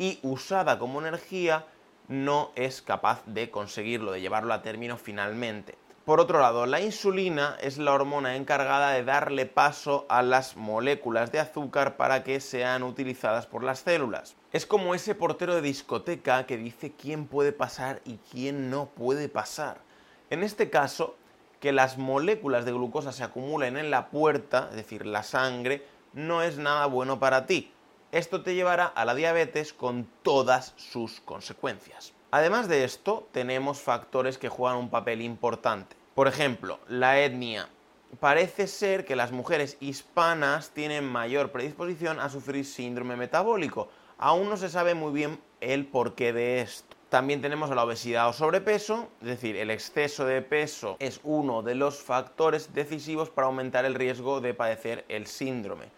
y 0.00 0.18
usada 0.24 0.80
como 0.80 1.00
energía, 1.00 1.64
no 2.08 2.50
es 2.56 2.82
capaz 2.82 3.22
de 3.26 3.52
conseguirlo, 3.52 4.10
de 4.10 4.20
llevarlo 4.20 4.52
a 4.52 4.62
término 4.62 4.96
finalmente. 4.96 5.76
Por 6.04 6.18
otro 6.18 6.40
lado, 6.40 6.66
la 6.66 6.80
insulina 6.80 7.56
es 7.60 7.78
la 7.78 7.92
hormona 7.92 8.34
encargada 8.34 8.90
de 8.90 9.04
darle 9.04 9.46
paso 9.46 10.06
a 10.08 10.22
las 10.22 10.56
moléculas 10.56 11.30
de 11.30 11.38
azúcar 11.38 11.96
para 11.96 12.24
que 12.24 12.40
sean 12.40 12.82
utilizadas 12.82 13.46
por 13.46 13.62
las 13.62 13.78
células. 13.78 14.34
Es 14.50 14.66
como 14.66 14.92
ese 14.92 15.14
portero 15.14 15.54
de 15.54 15.62
discoteca 15.62 16.46
que 16.46 16.56
dice 16.56 16.90
quién 17.00 17.28
puede 17.28 17.52
pasar 17.52 18.02
y 18.04 18.18
quién 18.32 18.70
no 18.70 18.86
puede 18.86 19.28
pasar. 19.28 19.91
En 20.32 20.42
este 20.42 20.70
caso, 20.70 21.14
que 21.60 21.72
las 21.72 21.98
moléculas 21.98 22.64
de 22.64 22.72
glucosa 22.72 23.12
se 23.12 23.22
acumulen 23.22 23.76
en 23.76 23.90
la 23.90 24.08
puerta, 24.08 24.68
es 24.70 24.76
decir, 24.76 25.04
la 25.04 25.24
sangre, 25.24 25.84
no 26.14 26.40
es 26.40 26.56
nada 26.56 26.86
bueno 26.86 27.18
para 27.18 27.44
ti. 27.44 27.70
Esto 28.12 28.42
te 28.42 28.54
llevará 28.54 28.86
a 28.86 29.04
la 29.04 29.14
diabetes 29.14 29.74
con 29.74 30.08
todas 30.22 30.72
sus 30.76 31.20
consecuencias. 31.20 32.14
Además 32.30 32.66
de 32.66 32.84
esto, 32.84 33.28
tenemos 33.32 33.82
factores 33.82 34.38
que 34.38 34.48
juegan 34.48 34.78
un 34.78 34.88
papel 34.88 35.20
importante. 35.20 35.96
Por 36.14 36.28
ejemplo, 36.28 36.80
la 36.88 37.20
etnia. 37.20 37.68
Parece 38.18 38.68
ser 38.68 39.04
que 39.04 39.16
las 39.16 39.32
mujeres 39.32 39.76
hispanas 39.80 40.70
tienen 40.70 41.04
mayor 41.04 41.52
predisposición 41.52 42.18
a 42.18 42.30
sufrir 42.30 42.64
síndrome 42.64 43.16
metabólico. 43.16 43.90
Aún 44.16 44.48
no 44.48 44.56
se 44.56 44.70
sabe 44.70 44.94
muy 44.94 45.12
bien 45.12 45.38
el 45.60 45.84
porqué 45.84 46.32
de 46.32 46.62
esto. 46.62 46.91
También 47.12 47.42
tenemos 47.42 47.68
la 47.68 47.84
obesidad 47.84 48.26
o 48.30 48.32
sobrepeso, 48.32 49.10
es 49.20 49.26
decir, 49.26 49.54
el 49.56 49.70
exceso 49.70 50.24
de 50.24 50.40
peso 50.40 50.96
es 50.98 51.20
uno 51.24 51.60
de 51.60 51.74
los 51.74 52.00
factores 52.00 52.72
decisivos 52.72 53.28
para 53.28 53.48
aumentar 53.48 53.84
el 53.84 53.94
riesgo 53.94 54.40
de 54.40 54.54
padecer 54.54 55.04
el 55.10 55.26
síndrome. 55.26 55.90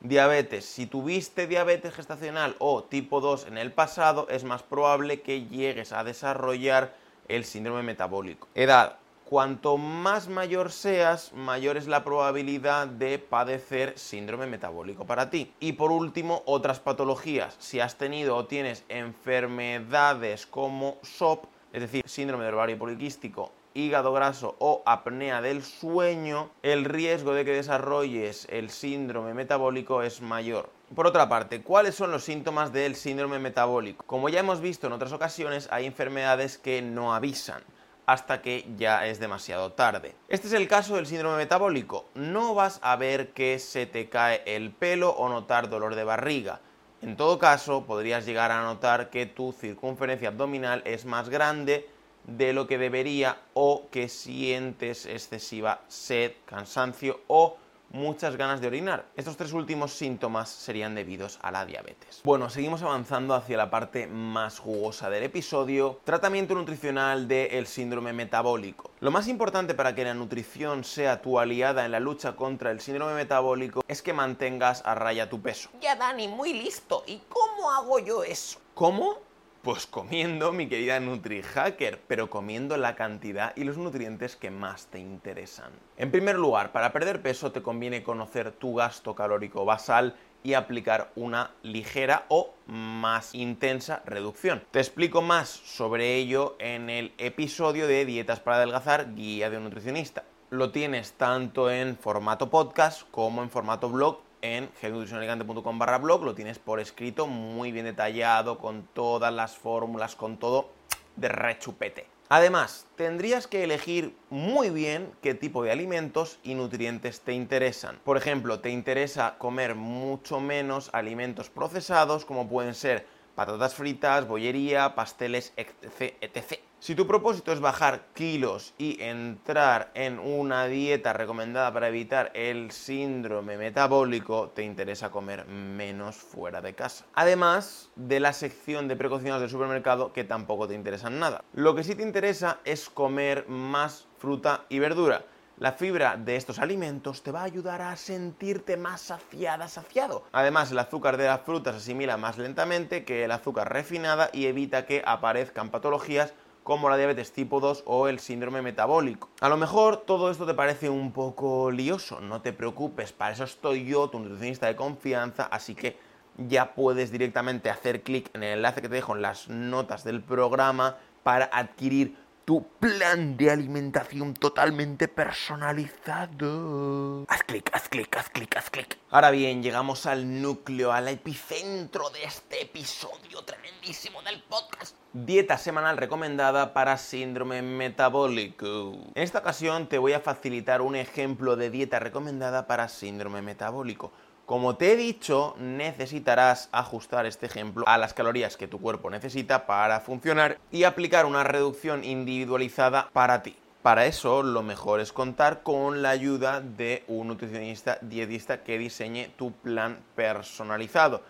Diabetes. 0.00 0.64
Si 0.64 0.86
tuviste 0.86 1.46
diabetes 1.46 1.92
gestacional 1.92 2.56
o 2.60 2.82
tipo 2.82 3.20
2 3.20 3.48
en 3.48 3.58
el 3.58 3.72
pasado, 3.72 4.26
es 4.30 4.42
más 4.44 4.62
probable 4.62 5.20
que 5.20 5.44
llegues 5.44 5.92
a 5.92 6.02
desarrollar 6.02 6.94
el 7.28 7.44
síndrome 7.44 7.82
metabólico. 7.82 8.48
Edad. 8.54 8.96
Cuanto 9.28 9.76
más 9.76 10.28
mayor 10.28 10.72
seas, 10.72 11.34
mayor 11.34 11.76
es 11.76 11.86
la 11.86 12.02
probabilidad 12.02 12.86
de 12.86 13.18
padecer 13.18 13.92
síndrome 13.98 14.46
metabólico 14.46 15.04
para 15.04 15.28
ti. 15.28 15.52
Y 15.60 15.72
por 15.74 15.92
último, 15.92 16.42
otras 16.46 16.80
patologías. 16.80 17.54
Si 17.58 17.78
has 17.78 17.98
tenido 17.98 18.36
o 18.36 18.46
tienes 18.46 18.84
enfermedades 18.88 20.46
como 20.46 20.96
SOP, 21.02 21.44
es 21.74 21.82
decir, 21.82 22.04
síndrome 22.08 22.46
del 22.46 22.54
ovario 22.54 22.78
poliquístico, 22.78 23.52
hígado 23.74 24.14
graso 24.14 24.56
o 24.60 24.82
apnea 24.86 25.42
del 25.42 25.62
sueño, 25.62 26.48
el 26.62 26.86
riesgo 26.86 27.34
de 27.34 27.44
que 27.44 27.52
desarrolles 27.52 28.46
el 28.48 28.70
síndrome 28.70 29.34
metabólico 29.34 30.02
es 30.02 30.22
mayor. 30.22 30.70
Por 30.94 31.06
otra 31.06 31.28
parte, 31.28 31.60
¿cuáles 31.60 31.94
son 31.94 32.12
los 32.12 32.24
síntomas 32.24 32.72
del 32.72 32.94
síndrome 32.94 33.38
metabólico? 33.38 34.06
Como 34.06 34.30
ya 34.30 34.40
hemos 34.40 34.62
visto 34.62 34.86
en 34.86 34.94
otras 34.94 35.12
ocasiones, 35.12 35.68
hay 35.70 35.84
enfermedades 35.84 36.56
que 36.56 36.80
no 36.80 37.14
avisan 37.14 37.62
hasta 38.08 38.40
que 38.40 38.64
ya 38.78 39.06
es 39.06 39.20
demasiado 39.20 39.72
tarde. 39.72 40.14
Este 40.30 40.46
es 40.46 40.54
el 40.54 40.66
caso 40.66 40.96
del 40.96 41.06
síndrome 41.06 41.36
metabólico. 41.36 42.06
No 42.14 42.54
vas 42.54 42.80
a 42.82 42.96
ver 42.96 43.34
que 43.34 43.58
se 43.58 43.84
te 43.84 44.08
cae 44.08 44.40
el 44.46 44.70
pelo 44.70 45.10
o 45.10 45.28
notar 45.28 45.68
dolor 45.68 45.94
de 45.94 46.04
barriga. 46.04 46.62
En 47.02 47.18
todo 47.18 47.38
caso, 47.38 47.84
podrías 47.84 48.24
llegar 48.24 48.50
a 48.50 48.62
notar 48.62 49.10
que 49.10 49.26
tu 49.26 49.52
circunferencia 49.52 50.28
abdominal 50.28 50.80
es 50.86 51.04
más 51.04 51.28
grande 51.28 51.86
de 52.24 52.54
lo 52.54 52.66
que 52.66 52.78
debería 52.78 53.42
o 53.52 53.88
que 53.90 54.08
sientes 54.08 55.04
excesiva 55.04 55.82
sed, 55.88 56.32
cansancio 56.46 57.20
o 57.26 57.58
muchas 57.90 58.36
ganas 58.36 58.60
de 58.60 58.66
orinar. 58.66 59.06
Estos 59.16 59.36
tres 59.36 59.52
últimos 59.52 59.92
síntomas 59.92 60.48
serían 60.48 60.94
debidos 60.94 61.38
a 61.42 61.50
la 61.50 61.64
diabetes. 61.64 62.20
Bueno, 62.24 62.50
seguimos 62.50 62.82
avanzando 62.82 63.34
hacia 63.34 63.56
la 63.56 63.70
parte 63.70 64.06
más 64.06 64.58
jugosa 64.58 65.10
del 65.10 65.24
episodio, 65.24 66.00
tratamiento 66.04 66.54
nutricional 66.54 67.28
del 67.28 67.66
síndrome 67.66 68.12
metabólico. 68.12 68.90
Lo 69.00 69.10
más 69.10 69.28
importante 69.28 69.74
para 69.74 69.94
que 69.94 70.04
la 70.04 70.14
nutrición 70.14 70.84
sea 70.84 71.22
tu 71.22 71.38
aliada 71.38 71.84
en 71.84 71.92
la 71.92 72.00
lucha 72.00 72.36
contra 72.36 72.70
el 72.70 72.80
síndrome 72.80 73.14
metabólico 73.14 73.82
es 73.88 74.02
que 74.02 74.12
mantengas 74.12 74.82
a 74.84 74.94
raya 74.94 75.28
tu 75.28 75.40
peso. 75.40 75.70
Ya 75.80 75.96
Dani, 75.96 76.28
muy 76.28 76.52
listo. 76.52 77.04
¿Y 77.06 77.20
cómo 77.28 77.70
hago 77.70 77.98
yo 77.98 78.22
eso? 78.24 78.58
¿Cómo? 78.74 79.27
Pues 79.68 79.86
comiendo, 79.86 80.50
mi 80.50 80.66
querida 80.66 80.98
NutriHacker, 80.98 82.00
pero 82.08 82.30
comiendo 82.30 82.78
la 82.78 82.96
cantidad 82.96 83.52
y 83.54 83.64
los 83.64 83.76
nutrientes 83.76 84.34
que 84.34 84.50
más 84.50 84.86
te 84.86 84.98
interesan. 84.98 85.72
En 85.98 86.10
primer 86.10 86.36
lugar, 86.36 86.72
para 86.72 86.90
perder 86.90 87.20
peso 87.20 87.52
te 87.52 87.60
conviene 87.60 88.02
conocer 88.02 88.50
tu 88.52 88.76
gasto 88.76 89.14
calórico 89.14 89.66
basal 89.66 90.16
y 90.42 90.54
aplicar 90.54 91.12
una 91.16 91.50
ligera 91.62 92.24
o 92.28 92.54
más 92.66 93.34
intensa 93.34 94.02
reducción. 94.06 94.64
Te 94.70 94.78
explico 94.78 95.20
más 95.20 95.50
sobre 95.50 96.14
ello 96.14 96.56
en 96.60 96.88
el 96.88 97.12
episodio 97.18 97.86
de 97.86 98.06
Dietas 98.06 98.40
para 98.40 98.56
adelgazar, 98.56 99.14
guía 99.14 99.50
de 99.50 99.58
un 99.58 99.64
nutricionista. 99.64 100.24
Lo 100.48 100.70
tienes 100.70 101.12
tanto 101.12 101.70
en 101.70 101.98
formato 101.98 102.48
podcast 102.48 103.02
como 103.10 103.42
en 103.42 103.50
formato 103.50 103.90
blog 103.90 104.22
en 104.42 104.70
gelnutricionalicante.com 104.80 105.78
barra 105.78 105.98
blog, 105.98 106.24
lo 106.24 106.34
tienes 106.34 106.58
por 106.58 106.80
escrito, 106.80 107.26
muy 107.26 107.72
bien 107.72 107.84
detallado, 107.84 108.58
con 108.58 108.84
todas 108.92 109.32
las 109.32 109.56
fórmulas, 109.56 110.16
con 110.16 110.38
todo 110.38 110.70
de 111.16 111.28
rechupete. 111.28 112.06
Además, 112.30 112.86
tendrías 112.96 113.46
que 113.46 113.64
elegir 113.64 114.14
muy 114.28 114.68
bien 114.68 115.12
qué 115.22 115.32
tipo 115.34 115.62
de 115.64 115.72
alimentos 115.72 116.38
y 116.42 116.54
nutrientes 116.54 117.22
te 117.22 117.32
interesan. 117.32 117.98
Por 118.04 118.18
ejemplo, 118.18 118.60
te 118.60 118.68
interesa 118.68 119.36
comer 119.38 119.74
mucho 119.74 120.38
menos 120.38 120.90
alimentos 120.92 121.48
procesados 121.48 122.26
como 122.26 122.46
pueden 122.46 122.74
ser 122.74 123.06
patatas 123.34 123.74
fritas, 123.74 124.28
bollería, 124.28 124.94
pasteles, 124.94 125.54
etc. 125.56 126.14
etc. 126.20 126.60
Si 126.80 126.94
tu 126.94 127.08
propósito 127.08 127.50
es 127.52 127.58
bajar 127.58 128.06
kilos 128.14 128.72
y 128.78 129.02
entrar 129.02 129.90
en 129.94 130.20
una 130.20 130.66
dieta 130.66 131.12
recomendada 131.12 131.72
para 131.72 131.88
evitar 131.88 132.30
el 132.34 132.70
síndrome 132.70 133.58
metabólico, 133.58 134.50
te 134.50 134.62
interesa 134.62 135.10
comer 135.10 135.44
menos 135.46 136.14
fuera 136.14 136.60
de 136.60 136.76
casa. 136.76 137.04
Además 137.14 137.90
de 137.96 138.20
la 138.20 138.32
sección 138.32 138.86
de 138.86 138.94
precauciones 138.94 139.40
del 139.40 139.50
supermercado 139.50 140.12
que 140.12 140.22
tampoco 140.22 140.68
te 140.68 140.74
interesan 140.74 141.18
nada. 141.18 141.42
Lo 141.52 141.74
que 141.74 141.82
sí 141.82 141.96
te 141.96 142.04
interesa 142.04 142.60
es 142.64 142.88
comer 142.88 143.48
más 143.48 144.06
fruta 144.18 144.64
y 144.68 144.78
verdura. 144.78 145.24
La 145.58 145.72
fibra 145.72 146.16
de 146.16 146.36
estos 146.36 146.60
alimentos 146.60 147.24
te 147.24 147.32
va 147.32 147.40
a 147.40 147.44
ayudar 147.44 147.82
a 147.82 147.96
sentirte 147.96 148.76
más 148.76 149.00
saciada, 149.00 149.66
saciado. 149.66 150.22
Además, 150.30 150.70
el 150.70 150.78
azúcar 150.78 151.16
de 151.16 151.26
las 151.26 151.40
frutas 151.40 151.74
se 151.74 151.80
asimila 151.80 152.16
más 152.16 152.38
lentamente 152.38 153.04
que 153.04 153.24
el 153.24 153.32
azúcar 153.32 153.72
refinada 153.72 154.30
y 154.32 154.46
evita 154.46 154.86
que 154.86 155.02
aparezcan 155.04 155.72
patologías 155.72 156.34
como 156.68 156.90
la 156.90 156.98
diabetes 156.98 157.32
tipo 157.32 157.60
2 157.60 157.84
o 157.86 158.08
el 158.08 158.18
síndrome 158.18 158.60
metabólico. 158.60 159.30
A 159.40 159.48
lo 159.48 159.56
mejor 159.56 159.96
todo 159.96 160.30
esto 160.30 160.44
te 160.44 160.52
parece 160.52 160.90
un 160.90 161.12
poco 161.12 161.70
lioso, 161.70 162.20
no 162.20 162.42
te 162.42 162.52
preocupes, 162.52 163.10
para 163.10 163.32
eso 163.32 163.44
estoy 163.44 163.86
yo, 163.86 164.10
tu 164.10 164.18
nutricionista 164.18 164.66
de 164.66 164.76
confianza, 164.76 165.44
así 165.44 165.74
que 165.74 165.96
ya 166.36 166.74
puedes 166.74 167.10
directamente 167.10 167.70
hacer 167.70 168.02
clic 168.02 168.28
en 168.34 168.42
el 168.42 168.58
enlace 168.58 168.82
que 168.82 168.90
te 168.90 168.96
dejo 168.96 169.16
en 169.16 169.22
las 169.22 169.48
notas 169.48 170.04
del 170.04 170.20
programa 170.20 170.98
para 171.22 171.46
adquirir 171.46 172.14
tu 172.48 172.64
plan 172.80 173.36
de 173.36 173.50
alimentación 173.50 174.32
totalmente 174.32 175.06
personalizado. 175.06 177.26
Haz 177.28 177.42
clic, 177.42 177.70
haz 177.74 177.90
clic, 177.90 178.16
haz 178.16 178.30
clic, 178.30 178.56
haz 178.56 178.70
clic. 178.70 178.96
Ahora 179.10 179.30
bien, 179.30 179.62
llegamos 179.62 180.06
al 180.06 180.40
núcleo, 180.40 180.92
al 180.92 181.08
epicentro 181.08 182.08
de 182.08 182.24
este 182.24 182.62
episodio 182.62 183.44
tremendísimo 183.44 184.22
del 184.22 184.42
podcast. 184.44 184.96
Dieta 185.12 185.58
semanal 185.58 185.98
recomendada 185.98 186.72
para 186.72 186.96
síndrome 186.96 187.60
metabólico. 187.60 188.94
En 189.14 189.22
esta 189.22 189.40
ocasión 189.40 189.86
te 189.86 189.98
voy 189.98 190.14
a 190.14 190.20
facilitar 190.20 190.80
un 190.80 190.96
ejemplo 190.96 191.54
de 191.54 191.68
dieta 191.68 191.98
recomendada 191.98 192.66
para 192.66 192.88
síndrome 192.88 193.42
metabólico 193.42 194.10
como 194.48 194.76
te 194.76 194.92
he 194.94 194.96
dicho, 194.96 195.54
necesitarás 195.58 196.70
ajustar 196.72 197.26
este 197.26 197.44
ejemplo 197.44 197.84
a 197.86 197.98
las 197.98 198.14
calorías 198.14 198.56
que 198.56 198.66
tu 198.66 198.80
cuerpo 198.80 199.10
necesita 199.10 199.66
para 199.66 200.00
funcionar 200.00 200.56
y 200.72 200.84
aplicar 200.84 201.26
una 201.26 201.44
reducción 201.44 202.02
individualizada 202.02 203.10
para 203.12 203.42
ti. 203.42 203.56
Para 203.82 204.06
eso, 204.06 204.42
lo 204.42 204.62
mejor 204.62 205.00
es 205.00 205.12
contar 205.12 205.62
con 205.62 206.00
la 206.00 206.08
ayuda 206.08 206.62
de 206.62 207.04
un 207.08 207.28
nutricionista 207.28 207.98
dietista 208.00 208.64
que 208.64 208.78
diseñe 208.78 209.28
tu 209.36 209.52
plan 209.52 209.98
personalizado, 210.16 211.22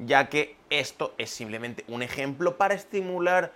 ya 0.00 0.28
que 0.28 0.56
esto 0.68 1.14
es 1.16 1.30
simplemente 1.30 1.84
un 1.86 2.02
ejemplo 2.02 2.56
para 2.58 2.74
estimular 2.74 3.52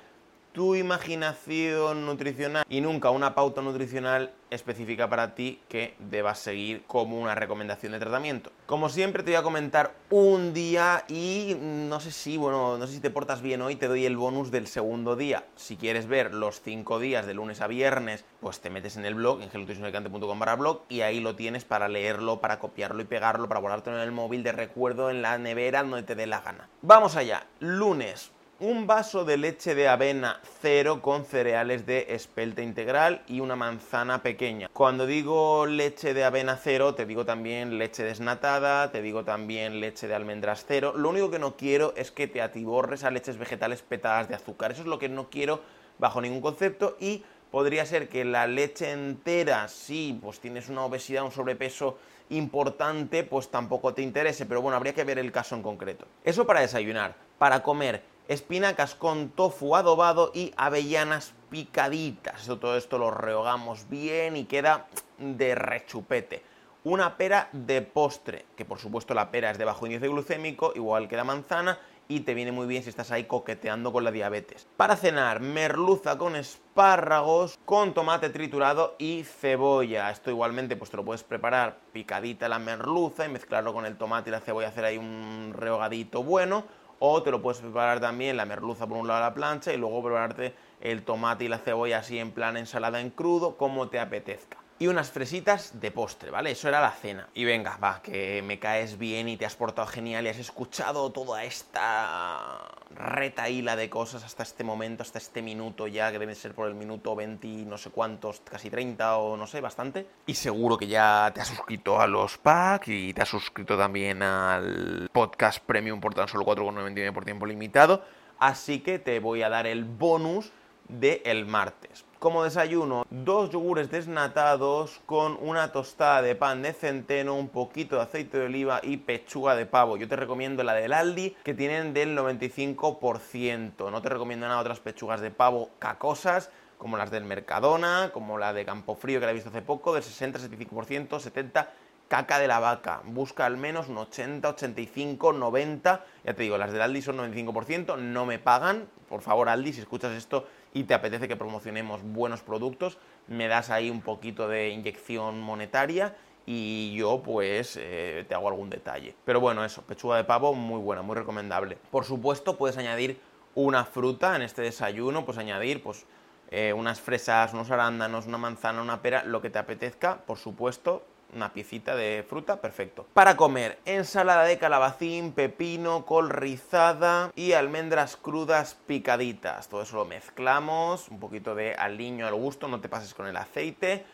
tu 0.52 0.74
imaginación 0.74 2.06
nutricional 2.06 2.64
y 2.68 2.80
nunca 2.80 3.10
una 3.10 3.34
pauta 3.34 3.62
nutricional 3.62 4.32
específica 4.50 5.08
para 5.08 5.34
ti 5.34 5.60
que 5.68 5.94
debas 5.98 6.38
seguir 6.38 6.82
como 6.86 7.20
una 7.20 7.34
recomendación 7.34 7.92
de 7.92 7.98
tratamiento. 7.98 8.50
Como 8.66 8.88
siempre 8.88 9.22
te 9.22 9.30
voy 9.30 9.36
a 9.36 9.42
comentar 9.42 9.94
un 10.10 10.54
día 10.54 11.04
y 11.08 11.56
no 11.60 12.00
sé 12.00 12.10
si, 12.10 12.36
bueno, 12.36 12.78
no 12.78 12.86
sé 12.86 12.94
si 12.94 13.00
te 13.00 13.10
portas 13.10 13.42
bien 13.42 13.62
hoy, 13.62 13.76
te 13.76 13.88
doy 13.88 14.06
el 14.06 14.16
bonus 14.16 14.50
del 14.50 14.66
segundo 14.66 15.16
día. 15.16 15.44
Si 15.56 15.76
quieres 15.76 16.06
ver 16.06 16.34
los 16.34 16.60
cinco 16.62 16.98
días 16.98 17.26
de 17.26 17.34
lunes 17.34 17.60
a 17.60 17.66
viernes, 17.66 18.24
pues 18.40 18.60
te 18.60 18.70
metes 18.70 18.96
en 18.96 19.04
el 19.04 19.14
blog, 19.14 19.42
en 19.42 19.50
gelutuisonalicante.com 19.50 20.38
barra 20.38 20.56
blog 20.56 20.82
y 20.88 21.02
ahí 21.02 21.20
lo 21.20 21.36
tienes 21.36 21.64
para 21.64 21.88
leerlo, 21.88 22.40
para 22.40 22.58
copiarlo 22.58 23.02
y 23.02 23.06
pegarlo, 23.06 23.48
para 23.48 23.60
guardártelo 23.60 23.96
en 23.96 24.02
el 24.02 24.12
móvil 24.12 24.42
de 24.42 24.52
recuerdo, 24.52 25.10
en 25.10 25.22
la 25.22 25.38
nevera, 25.38 25.82
donde 25.82 26.02
te 26.02 26.14
dé 26.14 26.26
la 26.26 26.40
gana. 26.40 26.68
Vamos 26.82 27.16
allá, 27.16 27.46
lunes, 27.60 28.32
un 28.60 28.88
vaso 28.88 29.24
de 29.24 29.36
leche 29.36 29.76
de 29.76 29.86
avena 29.86 30.40
cero 30.60 31.00
con 31.00 31.24
cereales 31.24 31.86
de 31.86 32.06
espelta 32.08 32.60
integral 32.60 33.22
y 33.28 33.38
una 33.38 33.54
manzana 33.54 34.20
pequeña. 34.20 34.68
Cuando 34.72 35.06
digo 35.06 35.64
leche 35.64 36.12
de 36.12 36.24
avena 36.24 36.56
cero, 36.56 36.96
te 36.96 37.06
digo 37.06 37.24
también 37.24 37.78
leche 37.78 38.02
desnatada, 38.02 38.90
te 38.90 39.00
digo 39.00 39.22
también 39.22 39.78
leche 39.78 40.08
de 40.08 40.16
almendras 40.16 40.64
cero. 40.66 40.92
Lo 40.96 41.10
único 41.10 41.30
que 41.30 41.38
no 41.38 41.56
quiero 41.56 41.94
es 41.96 42.10
que 42.10 42.26
te 42.26 42.42
atiborres 42.42 43.04
a 43.04 43.12
leches 43.12 43.38
vegetales 43.38 43.82
petadas 43.82 44.28
de 44.28 44.34
azúcar. 44.34 44.72
Eso 44.72 44.82
es 44.82 44.88
lo 44.88 44.98
que 44.98 45.08
no 45.08 45.30
quiero 45.30 45.60
bajo 45.98 46.20
ningún 46.20 46.40
concepto 46.40 46.96
y 46.98 47.22
podría 47.52 47.86
ser 47.86 48.08
que 48.08 48.24
la 48.24 48.48
leche 48.48 48.90
entera, 48.90 49.68
si 49.68 50.18
pues 50.20 50.40
tienes 50.40 50.68
una 50.68 50.84
obesidad, 50.84 51.22
un 51.22 51.30
sobrepeso 51.30 51.96
importante, 52.30 53.22
pues 53.22 53.50
tampoco 53.50 53.94
te 53.94 54.02
interese, 54.02 54.46
pero 54.46 54.60
bueno, 54.60 54.76
habría 54.76 54.94
que 54.94 55.04
ver 55.04 55.20
el 55.20 55.30
caso 55.30 55.54
en 55.54 55.62
concreto. 55.62 56.06
Eso 56.24 56.44
para 56.44 56.60
desayunar, 56.60 57.14
para 57.38 57.62
comer 57.62 58.17
espinacas 58.28 58.94
con 58.94 59.30
tofu 59.30 59.74
adobado 59.74 60.30
y 60.34 60.52
avellanas 60.56 61.34
picaditas. 61.50 62.46
todo 62.46 62.76
esto 62.76 62.98
lo 62.98 63.10
rehogamos 63.10 63.88
bien 63.88 64.36
y 64.36 64.44
queda 64.44 64.86
de 65.18 65.54
rechupete. 65.54 66.42
Una 66.84 67.16
pera 67.16 67.48
de 67.52 67.82
postre, 67.82 68.44
que 68.54 68.64
por 68.64 68.78
supuesto 68.78 69.14
la 69.14 69.30
pera 69.30 69.50
es 69.50 69.58
de 69.58 69.64
bajo 69.64 69.86
índice 69.86 70.08
glucémico, 70.08 70.72
igual 70.76 71.08
que 71.08 71.16
la 71.16 71.24
manzana, 71.24 71.80
y 72.06 72.20
te 72.20 72.34
viene 72.34 72.52
muy 72.52 72.66
bien 72.66 72.82
si 72.82 72.88
estás 72.88 73.10
ahí 73.10 73.24
coqueteando 73.24 73.92
con 73.92 74.04
la 74.04 74.10
diabetes. 74.10 74.66
Para 74.76 74.96
cenar, 74.96 75.40
merluza 75.40 76.16
con 76.16 76.36
espárragos, 76.36 77.58
con 77.64 77.92
tomate 77.92 78.30
triturado 78.30 78.94
y 78.98 79.24
cebolla. 79.24 80.10
Esto 80.10 80.30
igualmente 80.30 80.76
pues 80.76 80.90
te 80.90 80.96
lo 80.96 81.04
puedes 81.04 81.22
preparar 81.22 81.78
picadita 81.92 82.48
la 82.48 82.58
merluza 82.58 83.26
y 83.26 83.28
mezclarlo 83.28 83.74
con 83.74 83.84
el 83.84 83.98
tomate 83.98 84.30
y 84.30 84.32
la 84.32 84.40
cebolla, 84.40 84.68
hacer 84.68 84.84
ahí 84.84 84.96
un 84.96 85.52
rehogadito 85.54 86.22
bueno. 86.22 86.64
O 87.00 87.22
te 87.22 87.30
lo 87.30 87.40
puedes 87.40 87.60
preparar 87.60 88.00
también 88.00 88.36
la 88.36 88.44
merluza 88.44 88.86
por 88.86 88.98
un 88.98 89.06
lado 89.06 89.18
a 89.24 89.28
la 89.28 89.34
plancha 89.34 89.72
y 89.72 89.76
luego 89.76 90.02
prepararte 90.02 90.54
el 90.80 91.04
tomate 91.04 91.44
y 91.44 91.48
la 91.48 91.58
cebolla 91.58 91.98
así 91.98 92.18
en 92.18 92.32
plan 92.32 92.56
ensalada 92.56 93.00
en 93.00 93.10
crudo, 93.10 93.56
como 93.56 93.88
te 93.88 94.00
apetezca 94.00 94.58
y 94.78 94.86
unas 94.86 95.10
fresitas 95.10 95.80
de 95.80 95.90
postre, 95.90 96.30
¿vale? 96.30 96.52
Eso 96.52 96.68
era 96.68 96.80
la 96.80 96.92
cena. 96.92 97.28
Y 97.34 97.44
venga, 97.44 97.76
va, 97.78 98.00
que 98.00 98.42
me 98.42 98.58
caes 98.58 98.96
bien 98.96 99.28
y 99.28 99.36
te 99.36 99.44
has 99.44 99.56
portado 99.56 99.88
genial 99.88 100.26
y 100.26 100.28
has 100.28 100.38
escuchado 100.38 101.10
toda 101.10 101.42
esta 101.44 102.60
retaíla 102.94 103.74
de 103.76 103.90
cosas 103.90 104.24
hasta 104.24 104.44
este 104.44 104.64
momento, 104.64 105.02
hasta 105.02 105.18
este 105.18 105.42
minuto 105.42 105.86
ya, 105.86 106.12
que 106.12 106.18
debe 106.18 106.34
ser 106.34 106.54
por 106.54 106.68
el 106.68 106.74
minuto 106.74 107.16
20 107.16 107.46
y 107.46 107.64
no 107.64 107.76
sé 107.76 107.90
cuántos, 107.90 108.40
casi 108.40 108.70
30 108.70 109.18
o 109.18 109.36
no 109.36 109.46
sé, 109.46 109.60
bastante. 109.60 110.06
Y 110.26 110.34
seguro 110.34 110.78
que 110.78 110.86
ya 110.86 111.30
te 111.34 111.40
has 111.40 111.48
suscrito 111.48 112.00
a 112.00 112.06
los 112.06 112.38
packs 112.38 112.88
y 112.88 113.12
te 113.12 113.22
has 113.22 113.28
suscrito 113.28 113.76
también 113.76 114.22
al 114.22 115.08
podcast 115.12 115.64
premium 115.64 116.00
por 116.00 116.14
tan 116.14 116.28
solo 116.28 116.44
4,99 116.44 117.12
por 117.12 117.24
tiempo 117.24 117.46
limitado. 117.46 118.04
Así 118.38 118.80
que 118.80 119.00
te 119.00 119.18
voy 119.18 119.42
a 119.42 119.48
dar 119.48 119.66
el 119.66 119.84
bonus 119.84 120.52
de 120.88 121.22
el 121.24 121.44
martes. 121.44 122.04
Como 122.18 122.42
desayuno, 122.42 123.06
dos 123.10 123.50
yogures 123.50 123.92
desnatados 123.92 125.00
con 125.06 125.38
una 125.40 125.70
tostada 125.70 126.20
de 126.20 126.34
pan 126.34 126.62
de 126.62 126.72
centeno, 126.72 127.36
un 127.36 127.48
poquito 127.48 127.94
de 127.94 128.02
aceite 128.02 128.38
de 128.38 128.46
oliva 128.46 128.80
y 128.82 128.96
pechuga 128.96 129.54
de 129.54 129.66
pavo. 129.66 129.96
Yo 129.96 130.08
te 130.08 130.16
recomiendo 130.16 130.64
la 130.64 130.74
del 130.74 130.94
Aldi, 130.94 131.36
que 131.44 131.54
tienen 131.54 131.94
del 131.94 132.18
95%. 132.18 133.92
No 133.92 134.02
te 134.02 134.08
recomiendo 134.08 134.48
nada 134.48 134.58
otras 134.58 134.80
pechugas 134.80 135.20
de 135.20 135.30
pavo 135.30 135.70
cacosas, 135.78 136.50
como 136.76 136.96
las 136.96 137.12
del 137.12 137.22
Mercadona, 137.22 138.10
como 138.12 138.36
la 138.36 138.52
de 138.52 138.64
Campofrío 138.64 139.20
que 139.20 139.26
la 139.26 139.30
he 139.30 139.34
visto 139.34 139.50
hace 139.50 139.62
poco, 139.62 139.94
del 139.94 140.02
60-75%, 140.02 141.20
70% 141.20 141.66
caca 142.08 142.38
de 142.38 142.48
la 142.48 142.58
vaca. 142.58 143.02
Busca 143.04 143.46
al 143.46 143.58
menos 143.58 143.88
un 143.88 143.98
80, 143.98 144.48
85, 144.48 145.34
90. 145.34 146.04
Ya 146.24 146.34
te 146.34 146.42
digo, 146.42 146.58
las 146.58 146.72
del 146.72 146.82
Aldi 146.82 147.02
son 147.02 147.18
95%, 147.18 147.98
no 147.98 148.26
me 148.26 148.38
pagan. 148.38 148.88
Por 149.08 149.20
favor, 149.20 149.48
Aldi, 149.48 149.74
si 149.74 149.80
escuchas 149.80 150.12
esto, 150.12 150.46
y 150.78 150.84
te 150.84 150.94
apetece 150.94 151.26
que 151.26 151.34
promocionemos 151.34 152.02
buenos 152.04 152.40
productos, 152.42 152.98
me 153.26 153.48
das 153.48 153.68
ahí 153.68 153.90
un 153.90 154.00
poquito 154.00 154.46
de 154.46 154.68
inyección 154.68 155.40
monetaria 155.40 156.16
y 156.46 156.94
yo 156.94 157.20
pues 157.20 157.76
eh, 157.76 158.24
te 158.28 158.34
hago 158.36 158.46
algún 158.46 158.70
detalle. 158.70 159.12
Pero 159.24 159.40
bueno, 159.40 159.64
eso, 159.64 159.82
pechuga 159.82 160.16
de 160.18 160.22
pavo 160.22 160.54
muy 160.54 160.80
buena, 160.80 161.02
muy 161.02 161.16
recomendable. 161.16 161.78
Por 161.90 162.04
supuesto, 162.04 162.56
puedes 162.56 162.78
añadir 162.78 163.18
una 163.56 163.84
fruta 163.84 164.36
en 164.36 164.42
este 164.42 164.62
desayuno, 164.62 165.24
pues 165.24 165.36
añadir 165.36 165.82
pues 165.82 166.06
eh, 166.52 166.72
unas 166.72 167.00
fresas, 167.00 167.52
unos 167.54 167.72
arándanos, 167.72 168.28
una 168.28 168.38
manzana, 168.38 168.80
una 168.80 169.02
pera, 169.02 169.24
lo 169.24 169.42
que 169.42 169.50
te 169.50 169.58
apetezca, 169.58 170.18
por 170.26 170.38
supuesto, 170.38 171.04
una 171.34 171.52
piecita 171.52 171.94
de 171.94 172.24
fruta, 172.28 172.60
perfecto. 172.60 173.06
Para 173.14 173.36
comer, 173.36 173.78
ensalada 173.84 174.44
de 174.44 174.58
calabacín, 174.58 175.32
pepino, 175.32 176.06
col 176.06 176.30
rizada 176.30 177.30
y 177.34 177.52
almendras 177.52 178.16
crudas 178.16 178.74
picaditas. 178.86 179.68
Todo 179.68 179.82
eso 179.82 179.96
lo 179.96 180.04
mezclamos, 180.04 181.08
un 181.08 181.20
poquito 181.20 181.54
de 181.54 181.74
aliño 181.74 182.26
al 182.26 182.34
gusto, 182.34 182.68
no 182.68 182.80
te 182.80 182.88
pases 182.88 183.14
con 183.14 183.26
el 183.26 183.36
aceite. 183.36 184.04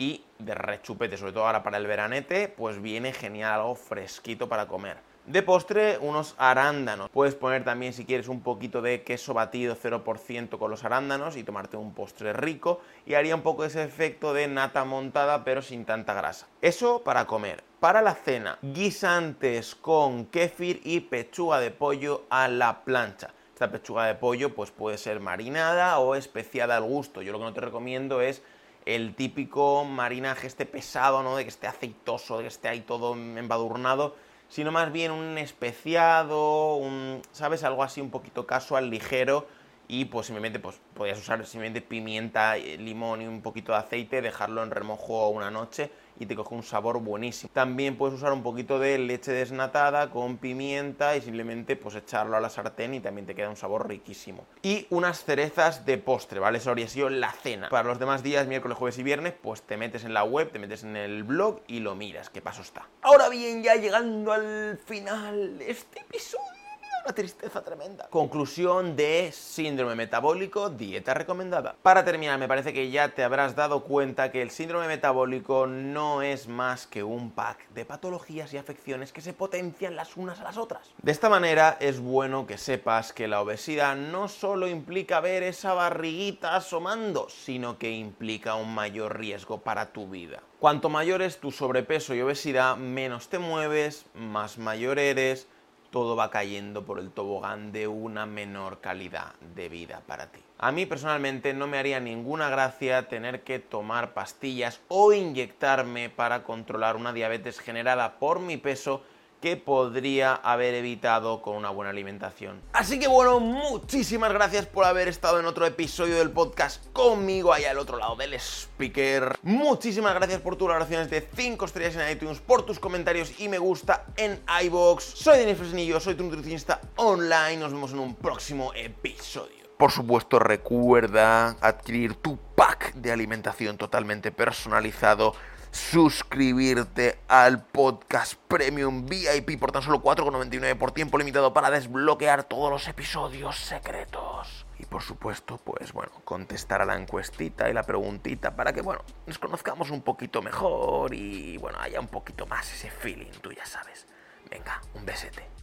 Y 0.00 0.24
de 0.38 0.54
rechupete, 0.54 1.16
sobre 1.16 1.32
todo 1.32 1.46
ahora 1.46 1.64
para 1.64 1.76
el 1.76 1.86
veranete, 1.86 2.46
pues 2.48 2.80
viene 2.80 3.12
genial 3.12 3.54
algo 3.54 3.74
fresquito 3.74 4.48
para 4.48 4.68
comer. 4.68 5.07
De 5.28 5.42
postre, 5.42 5.98
unos 5.98 6.34
arándanos. 6.38 7.10
Puedes 7.10 7.34
poner 7.34 7.62
también, 7.62 7.92
si 7.92 8.06
quieres, 8.06 8.28
un 8.28 8.40
poquito 8.40 8.80
de 8.80 9.02
queso 9.02 9.34
batido 9.34 9.76
0% 9.76 10.56
con 10.56 10.70
los 10.70 10.84
arándanos 10.84 11.36
y 11.36 11.44
tomarte 11.44 11.76
un 11.76 11.92
postre 11.92 12.32
rico. 12.32 12.80
Y 13.04 13.12
haría 13.12 13.34
un 13.34 13.42
poco 13.42 13.66
ese 13.66 13.82
efecto 13.82 14.32
de 14.32 14.48
nata 14.48 14.86
montada, 14.86 15.44
pero 15.44 15.60
sin 15.60 15.84
tanta 15.84 16.14
grasa. 16.14 16.46
Eso 16.62 17.02
para 17.04 17.26
comer. 17.26 17.62
Para 17.78 18.00
la 18.00 18.14
cena, 18.14 18.58
guisantes 18.62 19.74
con 19.74 20.24
kéfir 20.24 20.80
y 20.82 21.00
pechuga 21.00 21.60
de 21.60 21.72
pollo 21.72 22.22
a 22.30 22.48
la 22.48 22.82
plancha. 22.84 23.28
Esta 23.52 23.70
pechuga 23.70 24.06
de 24.06 24.14
pollo 24.14 24.54
pues 24.54 24.70
puede 24.70 24.96
ser 24.96 25.20
marinada 25.20 25.98
o 25.98 26.14
especiada 26.14 26.78
al 26.78 26.84
gusto. 26.84 27.20
Yo 27.20 27.32
lo 27.32 27.38
que 27.38 27.44
no 27.44 27.52
te 27.52 27.60
recomiendo 27.60 28.22
es 28.22 28.42
el 28.86 29.14
típico 29.14 29.84
marinaje 29.84 30.46
este 30.46 30.64
pesado, 30.64 31.22
¿no? 31.22 31.36
De 31.36 31.42
que 31.42 31.50
esté 31.50 31.66
aceitoso, 31.66 32.38
de 32.38 32.44
que 32.44 32.48
esté 32.48 32.68
ahí 32.68 32.80
todo 32.80 33.12
embadurnado 33.12 34.16
sino 34.48 34.72
más 34.72 34.92
bien 34.92 35.12
un 35.12 35.38
especiado, 35.38 36.76
un, 36.76 37.22
¿sabes? 37.32 37.64
Algo 37.64 37.82
así 37.82 38.00
un 38.00 38.10
poquito 38.10 38.46
casual, 38.46 38.90
ligero, 38.90 39.46
y 39.88 40.04
pues 40.04 40.26
simplemente 40.26 40.58
pues 40.58 40.80
podrías 40.94 41.18
usar 41.18 41.44
simplemente 41.46 41.80
pimienta, 41.80 42.56
eh, 42.56 42.76
limón 42.76 43.22
y 43.22 43.26
un 43.26 43.40
poquito 43.40 43.72
de 43.72 43.78
aceite, 43.78 44.20
dejarlo 44.20 44.62
en 44.62 44.70
remojo 44.70 45.28
una 45.30 45.50
noche 45.50 45.90
y 46.18 46.26
te 46.26 46.34
coge 46.34 46.54
un 46.54 46.62
sabor 46.62 47.00
buenísimo. 47.00 47.50
También 47.52 47.96
puedes 47.96 48.16
usar 48.16 48.32
un 48.32 48.42
poquito 48.42 48.78
de 48.78 48.98
leche 48.98 49.32
desnatada 49.32 50.10
con 50.10 50.38
pimienta 50.38 51.16
y 51.16 51.20
simplemente 51.20 51.76
pues 51.76 51.94
echarlo 51.94 52.36
a 52.36 52.40
la 52.40 52.50
sartén 52.50 52.94
y 52.94 53.00
también 53.00 53.26
te 53.26 53.34
queda 53.34 53.48
un 53.48 53.56
sabor 53.56 53.88
riquísimo. 53.88 54.44
Y 54.62 54.86
unas 54.90 55.24
cerezas 55.24 55.86
de 55.86 55.98
postre, 55.98 56.40
¿vale? 56.40 56.58
Eso 56.58 56.70
habría 56.70 56.88
sido 56.88 57.08
la 57.08 57.32
cena. 57.32 57.68
Para 57.68 57.88
los 57.88 57.98
demás 57.98 58.22
días, 58.22 58.46
miércoles, 58.46 58.76
jueves 58.76 58.98
y 58.98 59.02
viernes, 59.02 59.34
pues 59.40 59.62
te 59.62 59.76
metes 59.76 60.04
en 60.04 60.14
la 60.14 60.24
web, 60.24 60.50
te 60.50 60.58
metes 60.58 60.84
en 60.84 60.96
el 60.96 61.24
blog 61.24 61.60
y 61.66 61.80
lo 61.80 61.94
miras, 61.94 62.30
qué 62.30 62.40
paso 62.40 62.62
está. 62.62 62.88
Ahora 63.02 63.28
bien, 63.28 63.62
ya 63.62 63.76
llegando 63.76 64.32
al 64.32 64.78
final 64.84 65.58
de 65.58 65.70
este 65.70 66.00
episodio 66.00 66.57
una 67.04 67.14
tristeza 67.14 67.62
tremenda. 67.62 68.08
Conclusión 68.10 68.96
de 68.96 69.30
síndrome 69.32 69.94
metabólico, 69.94 70.70
dieta 70.70 71.14
recomendada. 71.14 71.76
Para 71.82 72.04
terminar, 72.04 72.38
me 72.38 72.48
parece 72.48 72.72
que 72.72 72.90
ya 72.90 73.08
te 73.10 73.24
habrás 73.24 73.54
dado 73.54 73.84
cuenta 73.84 74.30
que 74.30 74.42
el 74.42 74.50
síndrome 74.50 74.88
metabólico 74.88 75.66
no 75.66 76.22
es 76.22 76.48
más 76.48 76.86
que 76.86 77.02
un 77.02 77.30
pack 77.30 77.68
de 77.70 77.84
patologías 77.84 78.52
y 78.52 78.58
afecciones 78.58 79.12
que 79.12 79.20
se 79.20 79.32
potencian 79.32 79.96
las 79.96 80.16
unas 80.16 80.40
a 80.40 80.44
las 80.44 80.56
otras. 80.56 80.90
De 81.02 81.12
esta 81.12 81.28
manera 81.28 81.76
es 81.80 82.00
bueno 82.00 82.46
que 82.46 82.58
sepas 82.58 83.12
que 83.12 83.28
la 83.28 83.40
obesidad 83.40 83.96
no 83.96 84.28
solo 84.28 84.68
implica 84.68 85.20
ver 85.20 85.42
esa 85.42 85.74
barriguita 85.74 86.56
asomando, 86.56 87.28
sino 87.28 87.78
que 87.78 87.90
implica 87.90 88.54
un 88.54 88.74
mayor 88.74 89.18
riesgo 89.18 89.58
para 89.58 89.92
tu 89.92 90.08
vida. 90.08 90.42
Cuanto 90.58 90.88
mayor 90.88 91.22
es 91.22 91.38
tu 91.38 91.52
sobrepeso 91.52 92.14
y 92.14 92.20
obesidad, 92.20 92.76
menos 92.76 93.28
te 93.28 93.38
mueves, 93.38 94.06
más 94.14 94.58
mayor 94.58 94.98
eres, 94.98 95.46
todo 95.90 96.16
va 96.16 96.30
cayendo 96.30 96.84
por 96.84 96.98
el 96.98 97.10
tobogán 97.10 97.72
de 97.72 97.88
una 97.88 98.26
menor 98.26 98.80
calidad 98.80 99.34
de 99.54 99.68
vida 99.68 100.02
para 100.06 100.30
ti. 100.30 100.40
A 100.58 100.72
mí 100.72 100.86
personalmente 100.86 101.54
no 101.54 101.66
me 101.66 101.78
haría 101.78 102.00
ninguna 102.00 102.48
gracia 102.48 103.08
tener 103.08 103.42
que 103.42 103.58
tomar 103.58 104.12
pastillas 104.12 104.80
o 104.88 105.12
inyectarme 105.12 106.10
para 106.10 106.42
controlar 106.42 106.96
una 106.96 107.12
diabetes 107.12 107.60
generada 107.60 108.18
por 108.18 108.40
mi 108.40 108.56
peso 108.56 109.02
que 109.40 109.56
podría 109.56 110.34
haber 110.34 110.74
evitado 110.74 111.42
con 111.42 111.56
una 111.56 111.70
buena 111.70 111.90
alimentación. 111.90 112.60
Así 112.72 112.98
que 112.98 113.08
bueno, 113.08 113.40
muchísimas 113.40 114.32
gracias 114.32 114.66
por 114.66 114.84
haber 114.84 115.08
estado 115.08 115.40
en 115.40 115.46
otro 115.46 115.66
episodio 115.66 116.16
del 116.16 116.30
podcast 116.30 116.84
conmigo 116.92 117.52
allá 117.52 117.70
al 117.70 117.78
otro 117.78 117.98
lado 117.98 118.16
del 118.16 118.34
speaker. 118.34 119.38
Muchísimas 119.42 120.14
gracias 120.14 120.40
por 120.40 120.56
tus 120.56 120.68
valoraciones 120.68 121.10
de 121.10 121.28
5 121.34 121.64
estrellas 121.64 121.96
en 121.96 122.10
iTunes, 122.10 122.40
por 122.40 122.64
tus 122.64 122.78
comentarios 122.78 123.40
y 123.40 123.48
me 123.48 123.58
gusta 123.58 124.06
en 124.16 124.40
iBox. 124.64 125.04
Soy 125.04 125.38
Denis 125.38 125.58
Fresnillo, 125.58 126.00
soy 126.00 126.14
tu 126.14 126.24
nutricionista 126.24 126.80
online. 126.96 127.58
Nos 127.58 127.72
vemos 127.72 127.92
en 127.92 128.00
un 128.00 128.14
próximo 128.14 128.72
episodio. 128.74 129.58
Por 129.78 129.92
supuesto, 129.92 130.40
recuerda 130.40 131.50
adquirir 131.60 132.16
tu 132.16 132.36
pack 132.56 132.94
de 132.94 133.12
alimentación 133.12 133.78
totalmente 133.78 134.32
personalizado 134.32 135.34
suscribirte 135.78 137.18
al 137.28 137.64
podcast 137.64 138.34
Premium 138.48 139.06
VIP 139.06 139.58
por 139.58 139.72
tan 139.72 139.80
solo 139.80 140.02
4,99 140.02 140.76
por 140.76 140.92
tiempo 140.92 141.16
limitado 141.16 141.54
para 141.54 141.70
desbloquear 141.70 142.44
todos 142.44 142.70
los 142.70 142.88
episodios 142.88 143.56
secretos. 143.56 144.66
Y 144.78 144.84
por 144.84 145.02
supuesto, 145.02 145.58
pues 145.58 145.92
bueno, 145.92 146.12
contestar 146.24 146.82
a 146.82 146.84
la 146.84 146.96
encuestita 146.96 147.70
y 147.70 147.72
la 147.72 147.84
preguntita 147.84 148.54
para 148.54 148.72
que, 148.72 148.82
bueno, 148.82 149.02
nos 149.26 149.38
conozcamos 149.38 149.90
un 149.90 150.02
poquito 150.02 150.42
mejor 150.42 151.14
y, 151.14 151.56
bueno, 151.56 151.78
haya 151.80 152.00
un 152.00 152.08
poquito 152.08 152.46
más 152.46 152.70
ese 152.72 152.90
feeling, 152.90 153.30
tú 153.40 153.52
ya 153.52 153.64
sabes. 153.64 154.06
Venga, 154.50 154.82
un 154.94 155.06
besete. 155.06 155.57